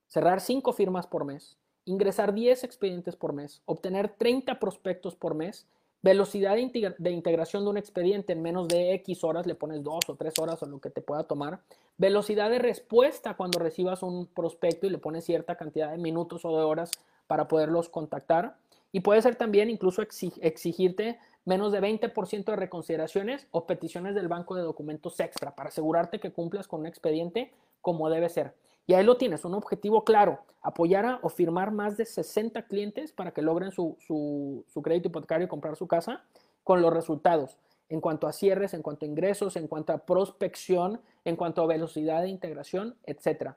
Cerrar 0.07 0.41
5 0.41 0.73
firmas 0.73 1.07
por 1.07 1.25
mes, 1.25 1.57
ingresar 1.85 2.33
10 2.33 2.63
expedientes 2.63 3.15
por 3.15 3.33
mes, 3.33 3.61
obtener 3.65 4.09
30 4.09 4.59
prospectos 4.59 5.15
por 5.15 5.33
mes, 5.33 5.65
velocidad 6.03 6.55
de, 6.55 7.11
integración 7.11 7.63
de 7.63 7.69
un 7.69 7.77
expediente 7.77 8.33
en 8.33 8.41
menos 8.41 8.67
de 8.67 8.93
X 8.95 9.23
horas, 9.23 9.47
le 9.47 9.55
pones 9.55 9.81
2 9.83 9.99
o 10.09 10.15
3 10.15 10.33
horas 10.37 10.61
o 10.61 10.65
lo 10.65 10.79
que 10.79 10.89
te 10.89 11.01
pueda 11.01 11.23
tomar, 11.23 11.61
velocidad 11.97 12.49
de 12.49 12.59
respuesta 12.59 13.35
cuando 13.35 13.57
recibas 13.57 14.03
un 14.03 14.27
prospecto 14.27 14.85
y 14.85 14.89
le 14.89 14.97
pones 14.97 15.25
cierta 15.25 15.55
cantidad 15.55 15.91
de 15.91 15.97
minutos 15.97 16.45
o 16.45 16.57
de 16.57 16.63
horas 16.63 16.91
para 17.25 17.47
poderlos 17.47 17.89
contactar. 17.89 18.57
Y 18.91 18.99
puede 18.99 19.21
ser 19.21 19.35
también 19.35 19.71
incluso 19.71 20.03
exigirte 20.03 21.17
menos 21.45 21.71
de 21.71 21.81
20% 21.81 22.45
de 22.45 22.55
reconsideraciones 22.55 23.47
o 23.51 23.65
peticiones 23.65 24.15
del 24.15 24.27
banco 24.27 24.55
de 24.55 24.61
documentos 24.61 25.19
extra 25.19 25.55
para 25.55 25.69
asegurarte 25.69 26.19
que 26.19 26.31
cumplas 26.31 26.67
con 26.67 26.81
un 26.81 26.87
expediente 26.87 27.51
como 27.81 28.09
debe 28.09 28.29
ser. 28.29 28.55
Y 28.85 28.93
ahí 28.93 29.03
lo 29.03 29.17
tienes, 29.17 29.45
un 29.45 29.53
objetivo 29.53 30.03
claro, 30.03 30.39
apoyar 30.61 31.05
a, 31.05 31.19
o 31.21 31.29
firmar 31.29 31.71
más 31.71 31.95
de 31.95 32.05
60 32.05 32.63
clientes 32.67 33.13
para 33.13 33.31
que 33.31 33.41
logren 33.41 33.71
su, 33.71 33.97
su 33.99 34.81
crédito 34.81 35.07
hipotecario 35.07 35.45
y 35.45 35.49
comprar 35.49 35.75
su 35.75 35.87
casa 35.87 36.23
con 36.63 36.81
los 36.81 36.93
resultados 36.93 37.57
en 37.89 38.01
cuanto 38.01 38.27
a 38.27 38.33
cierres, 38.33 38.73
en 38.73 38.81
cuanto 38.81 39.05
a 39.05 39.07
ingresos, 39.07 39.55
en 39.55 39.67
cuanto 39.67 39.93
a 39.93 39.99
prospección, 39.99 41.01
en 41.25 41.35
cuanto 41.35 41.61
a 41.61 41.67
velocidad 41.67 42.21
de 42.21 42.29
integración, 42.29 42.95
etc. 43.03 43.51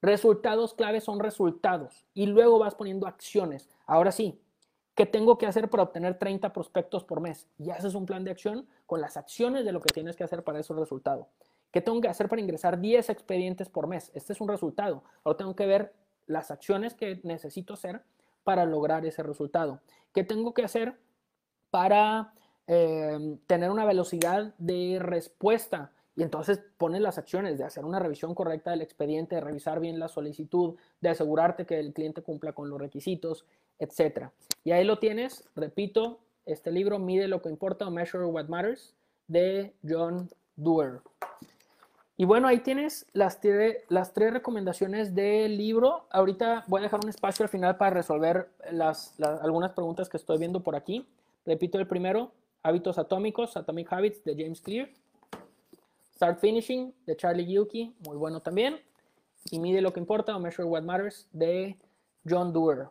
Resultados 0.00 0.74
claves 0.74 1.04
son 1.04 1.18
resultados 1.18 2.04
y 2.14 2.26
luego 2.26 2.58
vas 2.58 2.74
poniendo 2.74 3.06
acciones. 3.06 3.68
Ahora 3.86 4.12
sí, 4.12 4.40
¿Qué 4.94 5.06
tengo 5.06 5.38
que 5.38 5.46
hacer 5.46 5.68
para 5.68 5.82
obtener 5.82 6.18
30 6.18 6.52
prospectos 6.52 7.02
por 7.02 7.20
mes? 7.20 7.48
Y 7.58 7.70
haces 7.70 7.94
un 7.94 8.06
plan 8.06 8.24
de 8.24 8.30
acción 8.30 8.68
con 8.86 9.00
las 9.00 9.16
acciones 9.16 9.64
de 9.64 9.72
lo 9.72 9.80
que 9.80 9.92
tienes 9.92 10.14
que 10.14 10.22
hacer 10.22 10.44
para 10.44 10.60
ese 10.60 10.72
resultado. 10.72 11.28
¿Qué 11.72 11.80
tengo 11.80 12.00
que 12.00 12.08
hacer 12.08 12.28
para 12.28 12.40
ingresar 12.40 12.80
10 12.80 13.10
expedientes 13.10 13.68
por 13.68 13.88
mes? 13.88 14.12
Este 14.14 14.32
es 14.32 14.40
un 14.40 14.48
resultado. 14.48 15.02
Ahora 15.24 15.36
tengo 15.36 15.56
que 15.56 15.66
ver 15.66 15.92
las 16.26 16.52
acciones 16.52 16.94
que 16.94 17.20
necesito 17.24 17.74
hacer 17.74 18.02
para 18.44 18.64
lograr 18.66 19.04
ese 19.04 19.24
resultado. 19.24 19.80
¿Qué 20.12 20.22
tengo 20.22 20.54
que 20.54 20.62
hacer 20.62 20.96
para 21.70 22.32
eh, 22.68 23.36
tener 23.48 23.70
una 23.70 23.84
velocidad 23.84 24.54
de 24.58 24.98
respuesta? 25.00 25.90
Y 26.16 26.22
entonces 26.22 26.60
pones 26.78 27.00
las 27.00 27.18
acciones 27.18 27.58
de 27.58 27.64
hacer 27.64 27.84
una 27.84 27.98
revisión 27.98 28.34
correcta 28.34 28.70
del 28.70 28.82
expediente, 28.82 29.34
de 29.34 29.40
revisar 29.40 29.80
bien 29.80 29.98
la 29.98 30.08
solicitud, 30.08 30.76
de 31.00 31.08
asegurarte 31.08 31.66
que 31.66 31.80
el 31.80 31.92
cliente 31.92 32.22
cumpla 32.22 32.52
con 32.52 32.70
los 32.70 32.80
requisitos, 32.80 33.44
etc. 33.78 34.28
Y 34.62 34.70
ahí 34.70 34.84
lo 34.84 34.98
tienes, 34.98 35.44
repito, 35.56 36.20
este 36.46 36.70
libro 36.70 36.98
Mide 36.98 37.26
lo 37.26 37.42
que 37.42 37.48
importa 37.48 37.86
o 37.86 37.90
Measure 37.90 38.24
What 38.26 38.46
Matters 38.46 38.94
de 39.26 39.72
John 39.86 40.30
Doerr. 40.56 41.00
Y 42.16 42.26
bueno, 42.26 42.46
ahí 42.46 42.60
tienes 42.60 43.06
las, 43.12 43.40
las 43.88 44.12
tres 44.12 44.32
recomendaciones 44.32 45.16
del 45.16 45.56
libro. 45.56 46.06
Ahorita 46.10 46.64
voy 46.68 46.80
a 46.80 46.82
dejar 46.84 47.00
un 47.02 47.08
espacio 47.08 47.42
al 47.42 47.48
final 47.48 47.76
para 47.76 47.90
resolver 47.90 48.50
las, 48.70 49.18
algunas 49.20 49.72
preguntas 49.72 50.08
que 50.08 50.16
estoy 50.16 50.38
viendo 50.38 50.60
por 50.62 50.76
aquí. 50.76 51.08
Repito 51.44 51.78
el 51.78 51.88
primero, 51.88 52.30
Hábitos 52.62 52.98
Atómicos, 52.98 53.56
Atomic 53.56 53.92
Habits 53.92 54.22
de 54.22 54.36
James 54.36 54.60
Clear. 54.60 54.88
Start 56.14 56.38
Finishing 56.38 56.94
de 57.06 57.16
Charlie 57.16 57.46
Yuki, 57.46 57.94
muy 58.06 58.16
bueno 58.16 58.40
también. 58.40 58.80
Y 59.50 59.58
Mide 59.58 59.80
lo 59.80 59.92
que 59.92 60.00
importa 60.00 60.36
o 60.36 60.40
Measure 60.40 60.66
What 60.66 60.82
Matters 60.82 61.28
de 61.32 61.76
John 62.28 62.52
Doerr. 62.52 62.88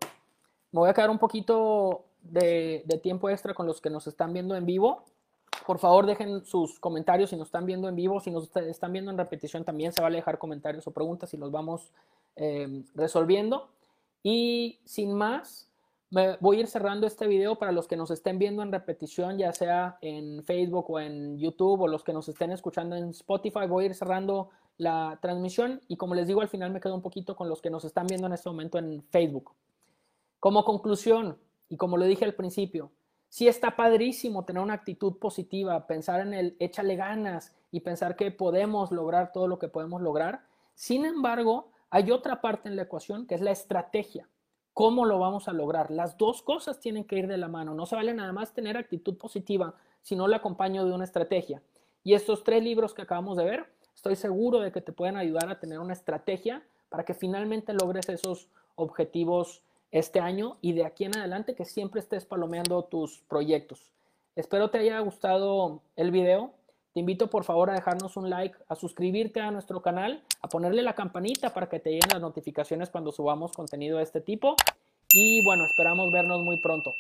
Me 0.72 0.80
voy 0.80 0.90
a 0.90 0.94
quedar 0.94 1.10
un 1.10 1.20
poquito 1.20 2.06
de, 2.22 2.84
tiempo 3.02 3.30
extra 3.30 3.54
con 3.54 3.66
los 3.66 3.82
que 3.82 3.90
nos 3.90 4.08
están 4.08 4.34
viendo 4.34 4.56
en 4.56 4.66
vivo. 4.66 5.06
Por 5.66 5.80
favor, 5.80 6.06
dejen 6.06 6.44
sus 6.46 6.80
comentarios 6.80 7.30
si 7.30 7.36
nos 7.36 7.48
están 7.48 7.66
viendo 7.66 7.88
en 7.88 7.96
vivo. 7.96 8.20
Si 8.20 8.32
nos 8.32 8.54
están 8.56 8.92
viendo 8.92 9.12
en 9.12 9.18
repetición, 9.18 9.64
también 9.64 9.94
se 9.94 10.02
vale 10.02 10.18
dejar 10.18 10.38
comentarios 10.38 10.86
o 10.88 10.92
preguntas 10.92 11.34
y 11.34 11.38
los 11.38 11.52
vamos 11.52 11.92
eh, 12.36 12.84
resolviendo. 12.96 13.70
Y 14.22 14.80
sin 14.86 15.14
más, 15.14 15.70
me 16.14 16.38
voy 16.40 16.58
a 16.58 16.60
ir 16.60 16.68
cerrando 16.68 17.08
este 17.08 17.26
video 17.26 17.58
para 17.58 17.72
los 17.72 17.88
que 17.88 17.98
nos 17.98 18.12
estén 18.12 18.38
viendo 18.38 18.62
en 18.62 18.72
repetición, 18.72 19.40
ya 19.40 19.52
sea 19.52 19.98
en 20.02 20.44
Facebook 20.44 20.92
o 20.92 21.00
en 21.00 21.40
YouTube 21.40 21.82
o 21.82 21.88
los 21.88 22.04
que 22.04 22.14
nos 22.14 22.30
estén 22.30 22.52
escuchando 22.52 22.96
en 22.96 23.10
Spotify. 23.10 23.66
Voy 23.68 23.86
a 23.86 23.88
ir 23.88 23.96
cerrando 23.96 24.52
la 24.78 25.18
transmisión 25.24 25.82
y 25.88 25.98
como 25.98 26.14
les 26.14 26.28
digo, 26.28 26.42
al 26.42 26.50
final 26.50 26.70
me 26.70 26.80
quedo 26.80 26.94
un 26.94 27.02
poquito 27.02 27.36
con 27.36 27.50
los 27.50 27.64
que 27.64 27.72
nos 27.72 27.84
están 27.84 28.06
viendo 28.06 28.28
en 28.28 28.34
este 28.34 28.48
momento 28.48 28.78
en 28.78 29.02
Facebook. 29.10 29.54
Como 30.40 30.64
conclusión, 30.64 31.40
y 31.68 31.78
como 31.78 31.98
lo 31.98 32.06
dije 32.06 32.26
al 32.26 32.36
principio, 32.36 32.92
sí 33.28 33.48
está 33.48 33.76
padrísimo 33.76 34.46
tener 34.46 34.62
una 34.62 34.76
actitud 34.76 35.18
positiva, 35.18 35.88
pensar 35.88 36.22
en 36.22 36.36
el 36.36 36.56
échale 36.60 36.96
ganas 36.96 37.56
y 37.72 37.80
pensar 37.80 38.16
que 38.16 38.30
podemos 38.30 38.92
lograr 38.92 39.32
todo 39.32 39.48
lo 39.48 39.58
que 39.58 39.68
podemos 39.68 40.00
lograr. 40.00 40.46
Sin 40.76 41.06
embargo, 41.06 41.72
hay 41.90 42.12
otra 42.12 42.40
parte 42.40 42.70
en 42.70 42.76
la 42.76 42.84
ecuación 42.84 43.26
que 43.26 43.34
es 43.34 43.42
la 43.42 43.50
estrategia. 43.50 44.30
¿Cómo 44.74 45.06
lo 45.06 45.20
vamos 45.20 45.48
a 45.48 45.54
lograr? 45.54 45.92
Las 45.92 46.18
dos 46.18 46.42
cosas 46.42 46.80
tienen 46.80 47.04
que 47.04 47.18
ir 47.18 47.28
de 47.28 47.38
la 47.38 47.48
mano. 47.48 47.76
No 47.76 47.86
se 47.86 47.96
vale 47.96 48.14
nada 48.14 48.34
más 48.34 48.54
tener 48.54 48.76
actitud 48.76 49.18
positiva 49.18 49.76
si 50.02 50.16
no 50.16 50.28
la 50.28 50.38
acompaño 50.38 50.84
de 50.84 50.94
una 50.94 51.04
estrategia. 51.04 51.62
Y 52.04 52.16
estos 52.16 52.44
tres 52.44 52.64
libros 52.64 52.94
que 52.94 53.04
acabamos 53.04 53.38
de 53.38 53.46
ver, 53.46 53.66
estoy 53.96 54.16
seguro 54.16 54.60
de 54.60 54.72
que 54.72 54.82
te 54.82 54.92
pueden 54.92 55.16
ayudar 55.16 55.50
a 55.50 55.60
tener 55.60 55.80
una 55.80 55.94
estrategia 55.94 56.64
para 56.90 57.06
que 57.06 57.14
finalmente 57.14 57.74
logres 57.74 58.10
esos 58.10 58.50
objetivos 58.76 59.62
este 59.92 60.20
año 60.20 60.58
y 60.60 60.74
de 60.74 60.86
aquí 60.86 61.06
en 61.06 61.16
adelante 61.18 61.54
que 61.54 61.66
siempre 61.66 62.00
estés 62.00 62.26
palomeando 62.26 62.84
tus 62.86 63.20
proyectos. 63.30 63.92
Espero 64.36 64.72
te 64.72 64.80
haya 64.80 65.00
gustado 65.00 65.82
el 65.96 66.10
video. 66.10 66.52
Te 66.94 67.00
invito 67.00 67.28
por 67.28 67.44
favor 67.44 67.72
a 67.72 67.74
dejarnos 67.74 68.18
un 68.18 68.30
like, 68.30 68.56
a 68.70 68.76
suscribirte 68.76 69.42
a 69.42 69.50
nuestro 69.50 69.82
canal, 69.82 70.24
a 70.42 70.48
ponerle 70.48 70.84
la 70.84 70.94
campanita 70.94 71.52
para 71.52 71.68
que 71.68 71.80
te 71.80 71.90
lleguen 71.90 72.10
las 72.12 72.22
notificaciones 72.22 72.92
cuando 72.92 73.12
subamos 73.12 73.52
contenido 73.52 73.98
de 73.98 74.04
este 74.04 74.22
tipo. 74.22 74.56
Y 75.12 75.44
bueno, 75.44 75.66
esperamos 75.66 76.12
vernos 76.12 76.44
muy 76.44 76.60
pronto. 76.60 76.94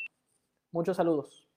Muchos 0.71 0.97
saludos. 0.97 1.47